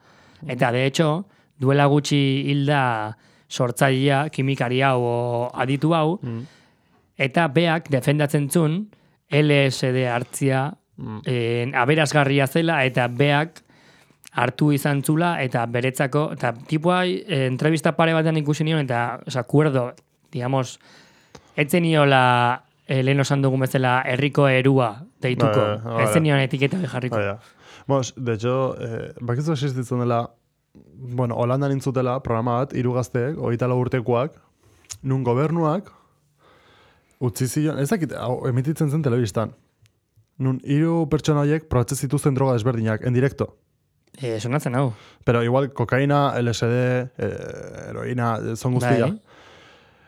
[0.49, 1.25] Eta de hecho,
[1.59, 3.17] duela gutxi hilda
[3.49, 6.47] sortzailea, kimikari hau o aditu hau, Mm.
[7.19, 8.87] Eta beak defendatzen zuen
[9.31, 11.21] LSD hartzia Mm.
[11.25, 13.63] en, aberasgarria zela eta beak
[14.33, 19.43] hartu izan zula eta beretzako, eta tipua eh, entrevista pare batean ikusi nion eta, oza,
[19.49, 19.91] kuerdo,
[20.33, 20.79] digamos,
[21.57, 25.67] etzen niola eh, lehen osan dugun bezala herriko erua deituko.
[25.85, 26.07] Bai.
[26.07, 27.17] Etzen nion etiketa hori jarriko.
[27.17, 27.39] Bai, ja.
[27.87, 30.23] Bueno, de hecho, eh, bakizu existitzen dela,
[30.73, 34.39] bueno, Holandan intzutela programa bat, hiru gazteek, hogeita lau urtekoak,
[35.03, 35.91] nun gobernuak,
[37.23, 39.55] utzi zion, ez dakit, hau, emititzen zen telebistan.
[40.43, 43.53] Nun hiru pertsona horiek probatzen zituzten droga desberdinak, en directo.
[44.21, 44.93] Eh, sonatzen hau.
[45.25, 46.81] Pero igual, kokaina, LSD,
[47.17, 47.31] eh,
[47.89, 49.07] heroina, zon guztia.
[49.07, 49.21] Bai.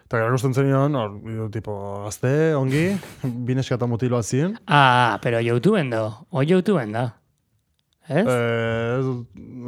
[0.05, 1.75] Eta gara ikusten zenion, hor, hiru tipo,
[2.05, 2.87] gazte, ongi,
[3.49, 4.59] bineska eta mutiloa ziren.
[4.67, 6.05] Ah, pero YouTubeen do.
[6.31, 7.07] O YouTubeen da.
[8.07, 8.27] Ez?
[8.29, 8.99] Eh,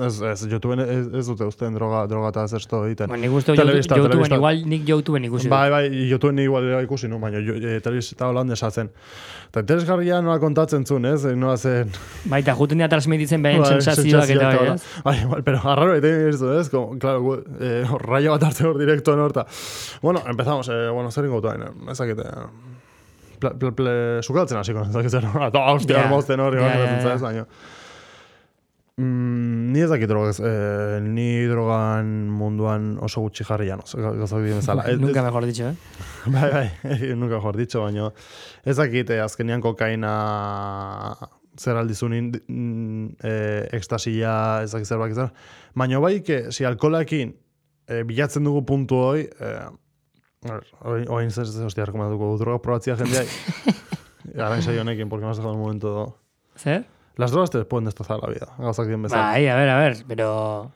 [0.04, 3.08] ez, ez, ez, YouTubeen ez, ez dute usten droga, droga eta zersto egiten.
[3.08, 4.36] Bueno, nik uste Telebista, YouTubeen, telebista.
[4.36, 5.48] igual nik YouTubeen ikusi.
[5.48, 8.90] Bai, bai, YouTubeen igual ikusi nu, baina e, telebista holandesa zen.
[9.48, 11.24] Eta interesgarria nola kontatzen zuen, ez?
[11.32, 11.94] Nola zen...
[12.28, 14.84] Bai, eta juten dira transmititzen behen bai, sensazioak eta bai, ez?
[15.06, 16.68] Bai, igual, pero arraro egiten ez, ez?
[16.74, 19.46] Como, claro, eh, raio bat arte hor directo norta.
[20.02, 22.28] Bueno, empezamos, eh, bueno, zer ingo tuain, ezakite...
[23.36, 27.48] Ple, ple, ple, sukaltzen hasiko, ezakit zer, eta hostia, hormozten hori, yeah, yeah, baina...
[28.98, 34.62] Mm, ni ez dakit drogaz, eh, ni drogan munduan oso gutxi jarri janoz, gazak diren
[34.62, 34.86] bezala.
[34.88, 35.74] Ez- Nunca mejor dicho, eh?
[36.32, 36.70] Bai, bai,
[37.14, 38.10] nunca mejor dicho, baina
[38.64, 40.14] ez dakit, eh, azkenean kokaina
[41.60, 45.28] zer aldizunin mm, eh, ekstasia, ez dakit zer.
[45.74, 47.36] Baina bai, que, si alkolakin
[47.88, 49.66] eh, bilatzen dugu puntu hoi, eh,
[51.10, 53.24] Oin zer, zer, hostia, rekomendatuko du droga probatzia jendea.
[54.36, 56.18] Gara ensaio honekin, porque me has dejado un momento...
[56.56, 56.84] Zer?
[57.16, 58.46] Las drogas te pueden destrozar la vida.
[58.58, 59.30] Gauzak dien bezala.
[59.32, 60.70] Bai, a ver, a ver, pero...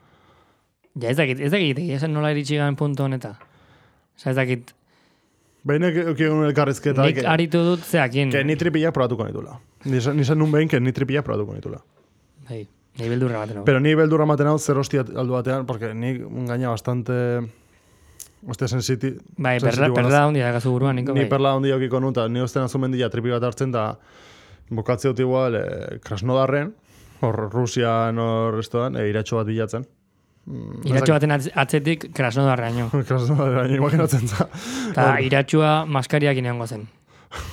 [1.01, 3.35] Ja, ez dakit, ez dakit, egia esan nola iritsi garen puntu honeta.
[4.17, 4.73] Osa, ez dakit,
[5.63, 7.05] Behin ekion elkarrizketa.
[7.05, 8.31] nik aritu dut zeakin.
[8.33, 9.59] Que ni tripillak probatuko nitula.
[9.85, 11.83] Nisan nun behin, que ni tripillak probatuko nitula.
[12.49, 12.63] Bai,
[12.97, 13.65] nahi beldurra baten hau.
[13.69, 16.15] Pero ni beldurra maten hau zer hostia aldu batean, porque ni
[16.49, 17.13] gaina bastante...
[18.49, 19.13] Hostia, sensiti...
[19.37, 20.29] Bai, perla, perla naz.
[20.33, 21.29] ondia dakazu buruan, niko Ni bai.
[21.29, 23.99] perla hondi okiko nun, eta ni osten azumendia tripi bat hartzen, da
[24.71, 26.73] bokatzeot igual eh, Krasnodarren,
[27.27, 29.85] hor Rusian hor estoan, e, iratxo bat bilatzen.
[30.51, 32.87] Mm, Iratxo baten atz- atzetik krasnodarraino.
[33.09, 34.47] Krasnodarren imaginatzen za.
[34.93, 36.87] Eta iratxua maskariak ineango zen.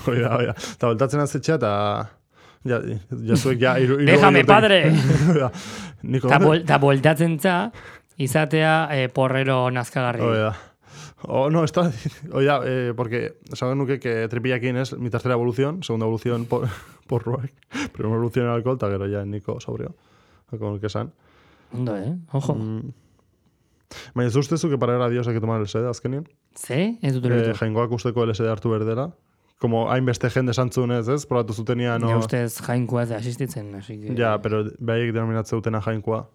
[0.08, 0.56] Hoi da, hoi da.
[0.78, 1.74] Eta voltatzen azetxea, eta...
[2.68, 2.80] Ja,
[3.28, 3.76] ja zuek ja...
[3.80, 4.80] Iru, iru, Déjame, urte- padre!
[6.08, 7.58] Niko, Eta bol, ta voltatzen za,
[8.18, 10.24] izatea eh, porrero nazkagarri.
[10.26, 10.40] Hoi
[11.30, 11.92] Oh, no, está...
[12.32, 16.68] Oye, eh, porque saben nuke que tripillakin es mi tercera evolución, segunda evolución por,
[17.08, 17.54] por Ruek,
[17.92, 19.96] primera evolución en alcohol, eta gero ya Nico sobrio,
[20.58, 21.12] con el que san.
[21.74, 22.16] Ondo, eh?
[22.32, 22.56] Ojo.
[22.56, 22.94] Mm.
[24.16, 26.28] Baina, ez ustezu que para era Dios hay que tomar el SD, azkenien?
[26.56, 26.98] Ze?
[27.02, 27.58] Ez dut Eh, ulertu.
[27.60, 29.12] jaingoak usteko LSD hartu berdela?
[29.60, 31.26] Como hainbeste jende santzunez, ez?
[31.26, 32.12] Probatu zutenia, No.
[32.12, 32.20] no...
[32.20, 34.16] ustez jainkoa ez da asistitzen, así que...
[34.16, 36.30] Ja, pero behaiek denominatzeutena jainkoa.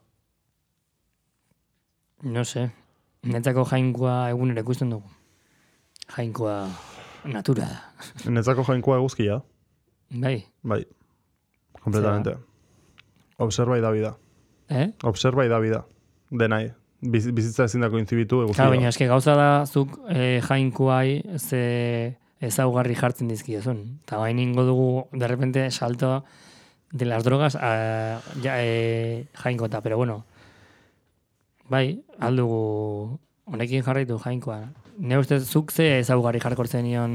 [2.22, 2.72] No sé.
[3.22, 5.06] Netzako jainkoa egunero ikusten dugu.
[6.16, 6.56] jainkoa
[7.24, 8.30] natura da.
[8.30, 9.40] Netzako jainkoa eguzkia,
[10.12, 10.82] Bai, bai.
[11.80, 12.35] Completamente.
[13.38, 14.16] Observa idabida.
[14.68, 14.90] eh?
[15.02, 15.85] Observa idabida.
[16.30, 16.72] Denai.
[17.00, 18.58] Biz, bizitza ezin dako intzibitu eguzkia.
[18.64, 21.62] Claro, baina eske gauza da zuk e, jainkoai ze
[22.40, 23.80] ezaugarri jartzen dizkiozun.
[24.04, 26.24] Eta bain ingo dugu, de repente, salto
[26.92, 30.24] de las drogas a, ja, e, jainkota, pero bueno,
[31.72, 31.87] bai,
[32.20, 33.18] aldugu
[33.50, 34.61] honekin jarraitu jainkoa.
[34.98, 37.14] Ne ustez zuk ze ezaugarri jarkortzen nion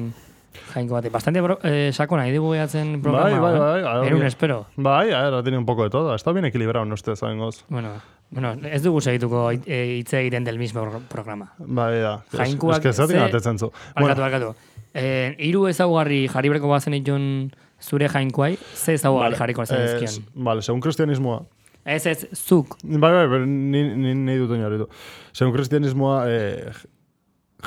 [0.74, 1.10] jainko bate.
[1.14, 3.30] Bastante bro, eh, sakona, nahi dugu gehatzen programa.
[3.30, 3.60] Bai, bai, eh?
[3.60, 4.28] bai, bai, Era un bai.
[4.28, 4.66] espero.
[4.76, 6.16] Bai, a ver, ha tenido un poco de todo.
[6.16, 7.64] Está bien equilibrado, no usted, saben goz.
[7.70, 7.92] Bueno,
[8.32, 11.54] bueno, ez dugu segituko eh, hitz egiten del mismo pro- programa.
[11.60, 12.24] Bai, da.
[12.34, 13.72] Jainkoak Es que zatik ze- atetzen zu.
[13.96, 14.56] Barkatu, barkatu.
[14.94, 20.26] Eh, hiru ezaugarri jarri berko bazen itun zure jainkoai, ze ezaugarri jarriko zen eh, dizkion.
[20.34, 21.44] Vale, según cristianismoa.
[21.88, 22.76] Ez ez, zuk.
[22.84, 24.90] Bai, bai, pero ni, ni, ni dut oinarritu.
[25.32, 26.72] Según cristianismoa, eh,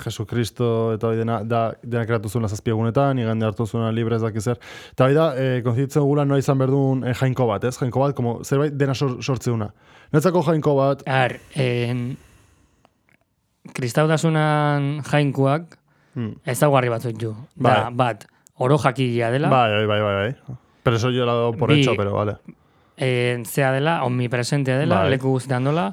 [0.04, 4.44] Jesucristo eta hori dena, da, dena kreatu zuen zazpiegunetan, igande hartu zuen libre ez dakiz
[4.44, 4.60] zer.
[4.92, 7.74] Eta hori da, eh, konzitzen gula noa izan berdun eh, jainko bat, ez?
[7.80, 9.70] Jainko bat, como zerbait dena sor, sortzeuna.
[10.12, 12.04] Netzako jainko bat, Ar, en,
[13.76, 15.76] kristautasunan jainkoak
[16.14, 17.34] hmm, ezaugarri batzuk ju.
[17.56, 17.92] Da, Bai.
[18.04, 18.24] bat,
[18.60, 20.56] oro jakilea dela, bai, bai, bai, bai, bai.
[20.82, 22.36] Pero eso yo lo he dado por Bi- hecho, pero vale.
[23.00, 25.10] Eh, zea dela, omnipresentea dela, Bai.
[25.14, 25.86] leku guztietan dola,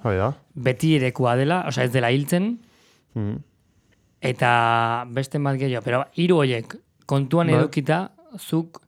[0.53, 2.57] beti erekoa dela, osea ez dela hiltzen,
[3.15, 3.37] Hmm.
[4.21, 7.55] eta beste bat gehiago, pero hiru hoiek kontuan Bai.
[7.55, 8.81] edukita, zuk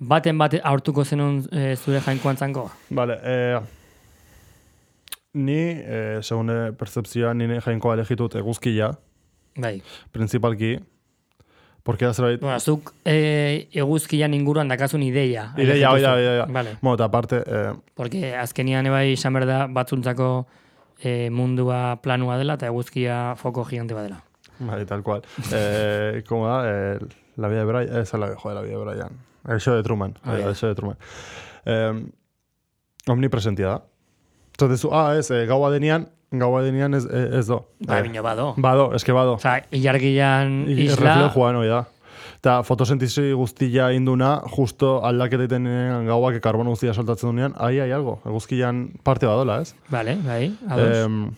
[0.00, 2.70] baten bate aurtuko zenun e, zure jainkoan zango?
[2.90, 3.60] Vale, eh,
[5.34, 8.90] ni, eh, segune percepzioa, nire jainkoa elegitut eguzkia,
[9.56, 9.82] Bai.
[10.12, 10.78] principalki,
[11.82, 15.52] porque da zerbait, Bueno, zuk e, eguzkian inguruan dakazun ideia.
[15.56, 16.18] Ideia, oida, zu.
[16.18, 16.46] oida.
[16.46, 16.76] Vale.
[16.80, 20.46] Bueno, eta aparte, eh, Porque azkenian ebai izan behar da batzuntzako
[21.02, 24.22] e, mundua planua dela eta eguzkia foko gigante bat dela.
[24.60, 25.22] Vale, tal cual.
[25.52, 26.62] Eh, ¿Cómo da?
[26.66, 26.98] Eh,
[27.36, 27.88] la vida de Brian.
[27.88, 29.10] Esa es la, joder, la vida de Brian.
[29.48, 30.18] El show de Truman.
[30.22, 30.48] Ah, Eh, ya.
[30.48, 30.98] el show de Truman.
[31.64, 32.04] Eh,
[33.06, 33.84] omnipresentia da.
[34.52, 37.66] Entonces, ah, ez, eh, gaua denean, gaua denean ez, eh, ez do.
[37.86, 38.54] Bai, Eh, bino bado.
[38.56, 39.34] Bado, eske bado.
[39.34, 41.14] Osa, ilargian isla...
[41.14, 41.84] Reflejoan hori da.
[42.40, 48.20] Eta fotosintesi guztia induna, justo aldaketa itenean gauak karbono guztia soltatzen dunean, ahi, ahi algo.
[48.24, 49.74] Eguzkian parte badola, ez?
[49.92, 50.96] Vale, bai, ados.
[50.96, 51.30] Em,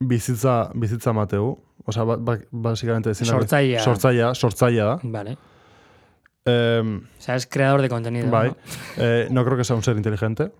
[0.00, 1.58] bizitza, bizitza mateu.
[1.86, 3.80] Osea, ba, ba, basikamente Sortzailea.
[3.82, 4.98] Sortzailea, sortzailea da.
[5.02, 5.36] Vale.
[6.44, 8.30] Em, O sea, es creador de contenido.
[8.30, 8.48] bai.
[8.50, 8.56] ¿no?
[8.96, 10.52] Eh, no creo que sea un ser inteligente.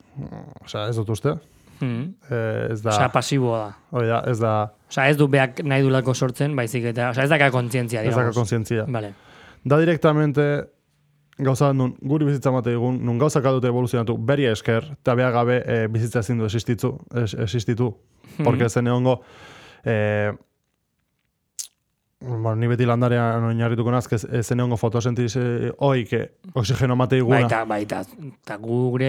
[0.65, 1.35] Osea, ez dut uste.
[1.81, 2.15] Mm.
[2.31, 3.71] Eh, ez da, Osea, pasiboa da.
[3.97, 4.53] hori da, ez da,
[4.91, 7.11] Osea, ez du beak nahi dulako sortzen, baizik eta...
[7.15, 8.27] Osea, ez daka kontzientzia, ez digamos.
[8.27, 8.85] daka konsientzia.
[8.89, 9.15] Vale.
[9.65, 10.47] Da directamente
[11.41, 15.61] gauza nun, guri bizitza mate egun, nun gauzak adute evoluzionatu beri esker, eta beha gabe
[15.65, 17.95] eh, bizitza ezin du existitu, es, existitu.
[18.45, 19.21] Porque zen egongo,
[19.85, 20.33] eh,
[22.21, 25.41] bueno, ni beti landarean oinarrituko nazke, zen egongo fotosintesi
[25.79, 26.21] hoi, que
[26.53, 27.41] oxigeno mate iguna.
[27.41, 29.09] Baita, baita, eta gure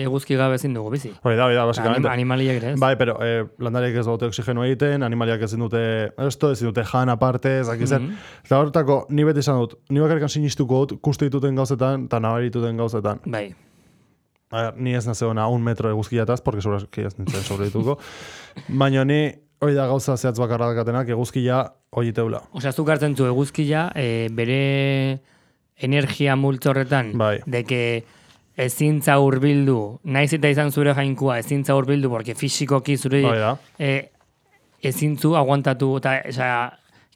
[0.00, 1.10] eguzki gabe ezin dugu bizi.
[1.22, 2.08] Hoi da, hoi da, Anim, basikamente.
[2.08, 2.78] animaliek ere ez.
[2.80, 5.82] Bai, pero eh, landariak ez dute oxigeno egiten, animaliak ezin dute
[6.24, 8.00] esto, ezin dute jan aparte, ez dakit zer.
[8.00, 8.16] Mhm.
[8.46, 12.80] Eta horretako, ni beti esan dut, ni bakarrikan sinistuko dut, kuste dituten gauzetan, eta nabarituten
[12.80, 13.20] gauzetan.
[13.26, 13.50] Bai.
[14.52, 17.98] A ni ez nazeona un metro eguzkiataz, porque segurazki ez nintzen sobreituko.
[18.80, 21.62] Baina ni, hoi da gauza zehatz bakarra dakatenak, eguzkia
[21.94, 22.42] hoi teula.
[22.58, 25.20] Osea, zuk hartzen zu eguzkia e, bere
[25.82, 27.36] energia multzo horretan, Bai.
[27.46, 27.82] de que
[28.58, 33.22] ezintza hurbildu, naiz eta izan zure jainkua, ezintza hurbildu, porque fisikoki zure
[33.78, 33.92] e,
[34.82, 36.58] ezintzu aguantatu, eta osea,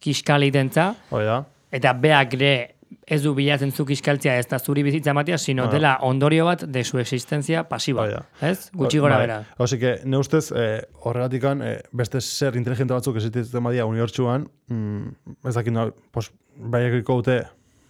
[0.01, 1.41] kiskal egitentza, hoi da.
[1.75, 2.53] eta beak ere
[3.07, 5.69] ez du bilatzen zu kiskaltzia ez da zuri bizitza ematea, sino Ah.
[5.73, 8.07] dela ondorio bat de su existentzia pasiba.
[8.09, 8.23] Da.
[8.41, 8.71] Ez?
[8.73, 9.27] Gutxi gora Bai.
[9.27, 9.45] bera.
[9.59, 15.07] Osea, que, ne ustez, eh, horregatikan, eh, beste ser inteligente batzuk existitzen badia unibertsuan, mm,
[15.49, 17.45] ez dakit, no, pues, baiek dute,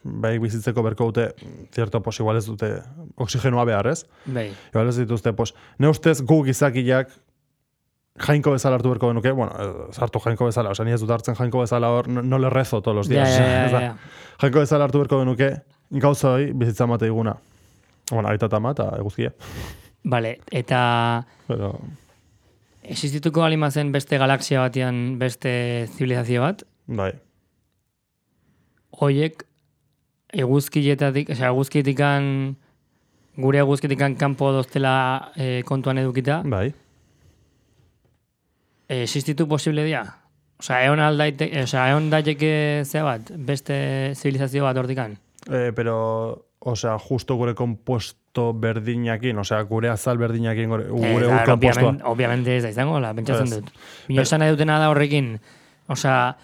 [0.05, 1.35] baiek bizitzeko berko dute,
[1.73, 2.83] cierto, pues, igual ez dute
[3.17, 4.05] oxigenoa behar, ez?
[4.27, 4.53] Bai.
[4.73, 7.09] Igual ez dituzte, pues, ne ustez gu gizakiak
[8.19, 11.35] jainko bezala hartu berko genuke, bueno, eh, sartu jainko bezala, osea, ni ez dut hartzen
[11.37, 13.29] jainko bezala hor, no, no le rezo todos los días.
[13.29, 13.97] da, ja, ja.
[14.41, 15.51] Jainko bezala hartu berko genuke,
[15.91, 17.37] gauza hori bizitza mate iguna.
[18.11, 19.33] Bueno, aita tama eta eguzkia.
[20.05, 21.73] Vale, eta Pero,
[22.83, 27.13] existituko alima zen beste galaxia batean beste zibilizazio bat, bai.
[29.01, 29.43] hoiek
[30.33, 32.57] eguzkietatik, osea, eguzkitikan
[33.37, 36.73] gure eguzkitikan kanpo doztela e, kontuan edukita, Bai.
[38.89, 40.05] E, existitu posible dira?
[40.59, 45.19] Osea, egon aldaite, osea, egon daiteke zea bat, beste zibilizazio bat hortikan?
[45.51, 51.23] Eh, pero, osea, justo gure kompuesto berdinakin, osea, gure azal berdinakin, gure, gure Eh, ur
[51.29, 51.83] claro, kompostua.
[51.83, 53.71] obviamente, obviamente ez da izango, la, pentsatzen dut.
[54.09, 55.39] Bino esan nahi dutena da horrekin,
[55.89, 56.37] osea,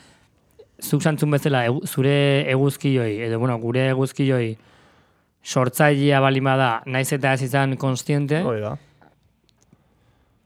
[0.83, 4.57] zuk zantzun bezala egu- zure eguzkioi, edo bueno, gure eguzkioi
[5.43, 8.77] sortzailea balin bada, naiz eta ez izan konstiente, Hoi da.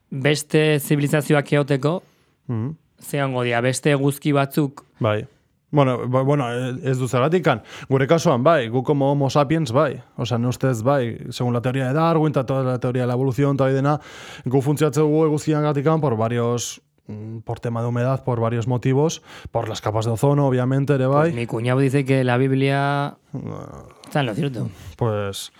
[0.09, 2.03] Beste zibilizazioak eoteko,
[2.47, 2.71] Mhm.
[3.01, 5.27] ze hongo dira, beste eguzki batzuk, Bai.
[5.69, 6.45] Bueno, ba, bueno,
[6.81, 7.61] ez du zergatikan.
[7.89, 10.01] Gure kasuan, bai, gu como homo sapiens, bai.
[10.15, 13.13] Osa, ne ustez, bai, según la teoría de Darwin, eta toda la teoría de la
[13.13, 13.99] evolución, eta dena,
[14.45, 19.67] gu funtziatzegu eguzkian gatikan por varios mm, por tema de humedad, por varios motivos, por
[19.67, 21.33] las capas de ozono, obviamente, ere bai.
[21.33, 23.17] mi cuñado dice que la Biblia
[24.07, 24.69] está en lo cierto.
[24.97, 25.51] Pues,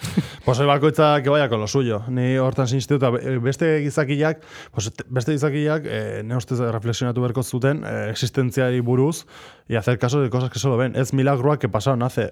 [0.45, 2.01] pues hoi bakoitza que vaya con lo suyo.
[2.07, 4.41] Ni hortan sinistu eta be- beste gizakiak,
[4.71, 9.25] pues te- beste gizakiak, eh, ne ustez reflexionatu berko zuten eh, existentziari buruz
[9.67, 10.95] y hacer caso de cosas que solo ven.
[10.95, 12.31] Ez milagroak que pasaron hace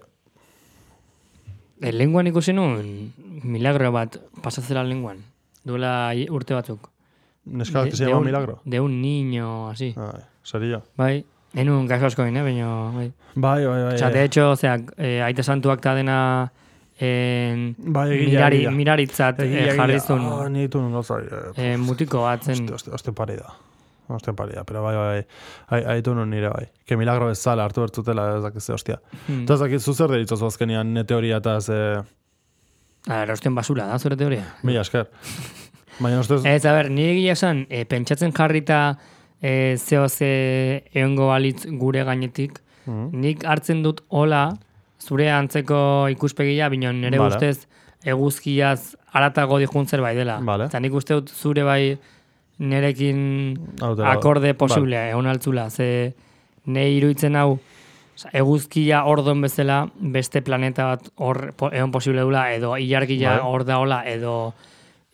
[1.82, 3.11] El lenguan ikusi nuen,
[3.43, 5.20] milagro bat, pasatzera lenguan,
[5.68, 6.89] duela urte batzuk.
[7.45, 8.61] Neska que se llama Milagro.
[8.66, 9.93] De un niño, así.
[9.97, 10.82] Ai, serio.
[10.97, 13.11] Bai, enun kaso asko eh, baina, bai.
[13.35, 13.93] Bai, bai, bai.
[13.95, 16.51] Osea, de hecho, osea, eh, aite santuak ta dena
[16.99, 19.75] en, Bai, egia, mirari, miraritzat Egia, eh, egia.
[19.81, 21.17] jarri zuen Ah, ni ditu nun gauza.
[21.19, 22.69] eh, eh, mutiko bat zen.
[22.73, 23.51] Oste, oste, pari da.
[24.07, 25.25] Oste pari da, pero bai, bai, bai.
[25.69, 26.67] Ai, aitu nun nire bai.
[26.85, 28.99] Que milagro ez zala hartu bertzutela ez dakize, ostia.
[29.27, 29.43] Hmm.
[29.43, 31.79] Eta ez dakit zuzer deritzozu azkenian ne teoria eta ze...
[33.07, 34.43] A ver, osten basura da, zure teoria.
[34.63, 35.07] Mila esker.
[35.99, 36.43] Baina ustez...
[36.45, 38.97] Ez, a ber, nire egia esan, eh, pentsatzen jarrita
[39.41, 43.09] eh, zeo ze egongo balitz gure gainetik, Mhm.
[43.21, 44.57] nik hartzen dut hola,
[44.99, 47.36] zure antzeko ikuspegia, bino nire Vale.
[47.36, 47.67] ustez
[48.05, 50.39] eguzkiaz aratago dijun zerbait dela.
[50.41, 50.65] Vale.
[50.65, 51.97] Eta nik uste dut zure bai
[52.59, 54.53] nerekin dela- akorde Vale.
[54.53, 56.13] posiblea, egon altzula, ze
[56.65, 57.59] ne iruditzen hau
[58.33, 63.39] eguzkia ordon bezala beste planeta bat hor egon posible dula, edo ilargia Bai.
[63.43, 64.53] hor daola, edo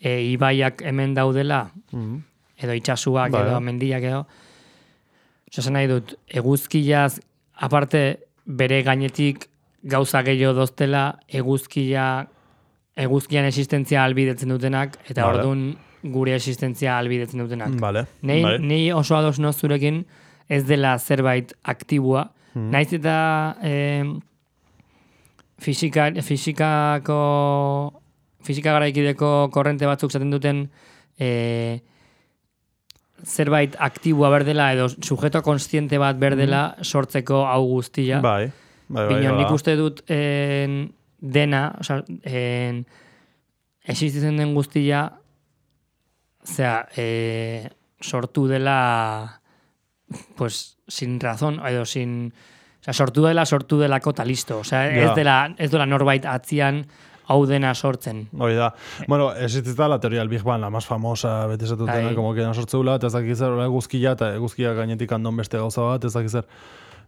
[0.00, 2.22] e, ibaiak hemen daudela, Mhm.
[2.62, 3.44] Edo itxasuak, Bai.
[3.46, 4.24] edo mendiak edo.
[5.52, 7.20] Osa, nahi dut, eguzkiaz,
[7.60, 8.02] aparte,
[8.46, 9.48] bere gainetik
[9.82, 12.06] gauza gehiago doztela, eguzkia,
[12.96, 15.42] eguzkian existentzia albidetzen dutenak, eta Vale.
[15.42, 15.64] ordun
[16.02, 17.76] gure existentzia albidetzen dutenak.
[17.80, 18.06] Vale.
[18.22, 18.58] Nei, bai.
[18.58, 20.04] nei oso ados noz zurekin
[20.48, 22.30] ez dela zerbait aktibua.
[22.54, 22.70] Mhm.
[22.70, 24.04] Naiz eta eh,
[25.58, 27.20] fisika, fisikako
[28.42, 30.66] fisika garaikideko korrente batzuk zaten duten
[31.18, 31.80] eh,
[33.24, 38.20] zerbait aktibua berdela edo sujeto konstiente bat berdela sortzeko hau guztia.
[38.20, 38.50] Bai.
[38.88, 39.42] Bai, bai, Baina bai.
[39.42, 40.92] nik uste dut en,
[41.22, 42.82] dena, oza, en,
[43.88, 45.06] existitzen den guztia,
[46.44, 47.70] zera, e,
[48.02, 49.40] sortu dela,
[50.36, 52.34] pues, sin razón, edo sin,
[52.82, 54.60] osea, sortu dela, sortu delako eta listo.
[54.68, 54.84] Ja.
[54.90, 56.84] ez dela, ez dela norbait atzian
[57.28, 58.28] hau dena sortzen.
[58.38, 58.74] Hoi da.
[59.08, 62.14] Bueno, existita la teoría del Big Bang, la más famosa, beti esatutena, Bai.
[62.14, 65.82] como que sortzeula, eta ez dakit zer, hola eguzkia, eta eguzkia gainetik andon beste gauza
[65.82, 66.44] bat, ez dakit zer.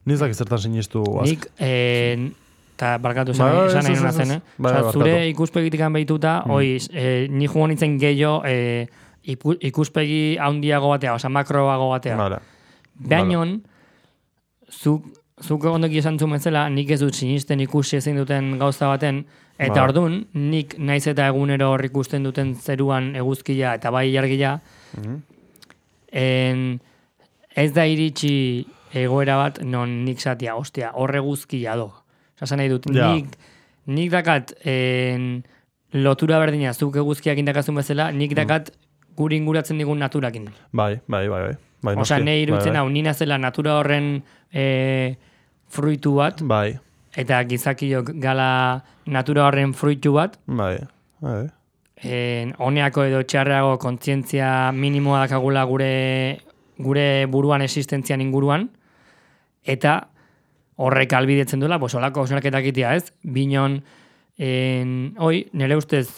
[0.07, 1.03] Ni ez dakit zertan sinistu.
[1.21, 2.31] az- Nik, eh,
[2.77, 4.37] eta barkatu Bai, esan bai, esan ez, nahi ez, ez, zen, ez.
[4.37, 4.41] eh?
[4.59, 5.29] Bai, zure barkatu.
[5.31, 6.51] ikuspegitik behituta, Mm.
[6.51, 8.87] oi, eh, ni jugo nintzen gehiago eh,
[9.25, 12.17] ikuspegi handiago batea, osea makroago batea.
[12.17, 12.39] Vale.
[12.99, 13.62] Behinon,
[14.71, 15.05] zuk,
[15.43, 19.25] zuk ondoki esan zuen bezala, nik ez dut sinisten ikusi ezin duten gauza baten,
[19.59, 19.83] eta Vale.
[19.83, 24.61] ordun nik naiz eta egunero hor ikusten duten zeruan eguzkia eta bai ilargia,
[24.97, 25.17] Mhm.
[26.13, 26.81] en,
[27.55, 31.93] ez da iritsi egoera bat non nik zatia, ostia, horre guzkia do.
[32.41, 33.13] Esan nahi dut, Ja.
[33.15, 33.27] nik,
[33.87, 35.45] nik dakat en,
[35.93, 38.35] lotura berdina zuk eguzkiak indakazun bezala, nik Mm.
[38.35, 38.71] dakat
[39.17, 40.49] guri inguratzen digun naturakin.
[40.73, 41.57] Bai, bai, bai, bai.
[41.83, 45.17] bai Osa, nahi iruditzen bai, hau, nina zela natura horren e,
[45.69, 46.79] fruitu bat, Bai,
[47.17, 50.79] eta gizakiok gala natura horren fruitu bat, bai,
[51.23, 51.45] bai.
[52.03, 55.93] en, honeako edo txarreago kontzientzia minimoa dakagula gure,
[56.79, 58.69] gure buruan existentzian inguruan,
[59.62, 60.09] eta
[60.77, 63.12] horrek albidetzen duela, pues, olako osnarketak itea, ez?
[63.23, 63.79] Binon,
[64.39, 66.09] en, oi, nire ustez,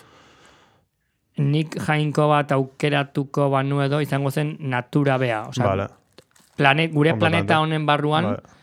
[1.37, 5.43] nik jainko bat aukeratuko banu edo izango zen natura bea.
[5.51, 5.89] Osea, Vale.
[6.57, 7.47] planet, gure Kompletamente.
[7.53, 8.55] planeta honen barruan, Bai.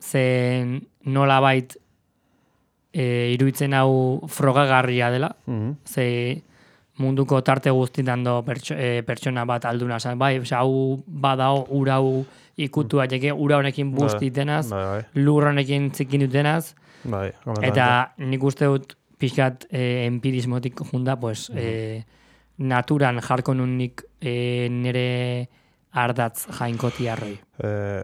[0.00, 1.76] zen nolabait
[2.92, 5.76] e, iruditzen hau frogagarria dela, Mhm.
[5.84, 6.42] ze
[6.98, 9.96] munduko tarte guztietan do pertso, e, pertsona bat alduna.
[9.96, 12.24] Osa, bai, osea, hau badao ura hau
[12.58, 16.74] ikutu daiteke, ura honekin busti denaz, Bai, bai, lur honekin zikin dutenaz,
[17.04, 17.32] bai.
[17.62, 22.04] eta nik uste dut pixkat e, empirismotik junda, pues, e,
[22.58, 25.48] naturan jarko nun nik e, nire
[25.92, 27.38] ardatz jainkoti arroi.
[27.64, 28.02] Eh,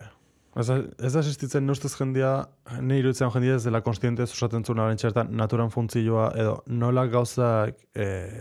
[0.56, 2.48] ez, da, existitzen nustez jendia,
[2.80, 7.06] ne iruditzen jendia ez dela konstiente ez osaten zuen haren txertan naturan funtzioa edo nola
[7.12, 8.40] gauzak eh,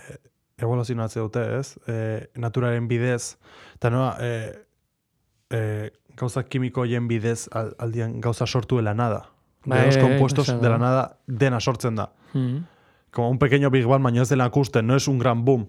[0.57, 3.35] evoluzionatze dute ez, eh, naturaren bidez,
[3.75, 4.53] eta nola eh,
[5.51, 9.25] eh, gauza kimikoien bidez al- aldian gauza sortu de la nada.
[9.65, 10.77] Bai, de los compuestos de la da.
[10.77, 12.11] nada dena sortzen da.
[12.33, 12.57] Mm.
[13.11, 15.67] Como un pequeño Big Bang, baina ez dela akusten, no es un gran boom.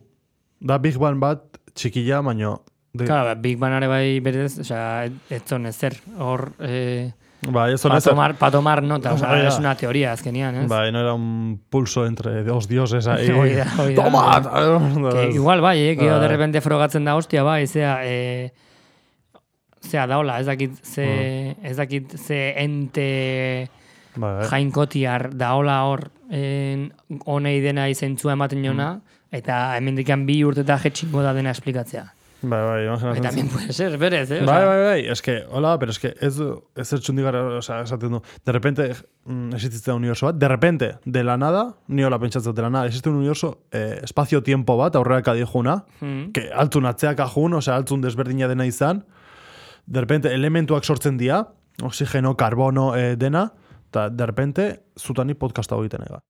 [0.61, 2.63] Da Big Bang bat txikila, baino...
[2.97, 7.13] De, Claro, ba, Big Bang are bai berez, osea, ez- ez zon ezer, hor, eh,
[7.49, 9.49] Bai, ez pa honez, tomar, pa tomar nota, osea, Bai, da.
[9.49, 10.69] es una teoría azkenian, ez?
[10.69, 13.29] bai, no era un pulso entre dos dioses ahí.
[13.31, 14.05] Hoi da, hoi da.
[14.05, 15.11] Toma!
[15.13, 16.21] Que igual bai, eh, Bai.
[16.21, 18.53] de repente frogatzen da, hostia, bai, zea, eh,
[19.83, 21.65] zea daola, ez dakit ze, Mm.
[21.67, 23.69] ez dakit ze ente
[24.17, 26.93] Bai, jainkotiar daola hor en,
[27.27, 32.07] honei dena izentzua ematen jona, eta hemendikan bi urte eta jetxingo da dena esplikatzea.
[32.43, 33.17] Bai, bai, imaginatzen.
[33.17, 34.43] Eta también puede ser, berez, eh?
[34.45, 36.39] Bai, bai, bai, es que, hola, pero es que ez,
[36.75, 40.49] ez ertxundi gara, o sea, esaten du, de repente mm, existitzen da universo bat, de
[40.49, 44.77] repente, de la nada, ni hola pentsatzen de la nada, existe un universo eh, espazio-tiempo
[44.77, 46.33] bat, aurreak adijuna, Mm.
[46.33, 49.07] que altun atzeak ajun, o sea, altun desberdina dena izan,
[49.87, 53.53] de repente elementuak sortzen dira, oxigeno, karbono, eh, dena,
[53.89, 56.21] eta de repente, zutani podcasta egiten ega.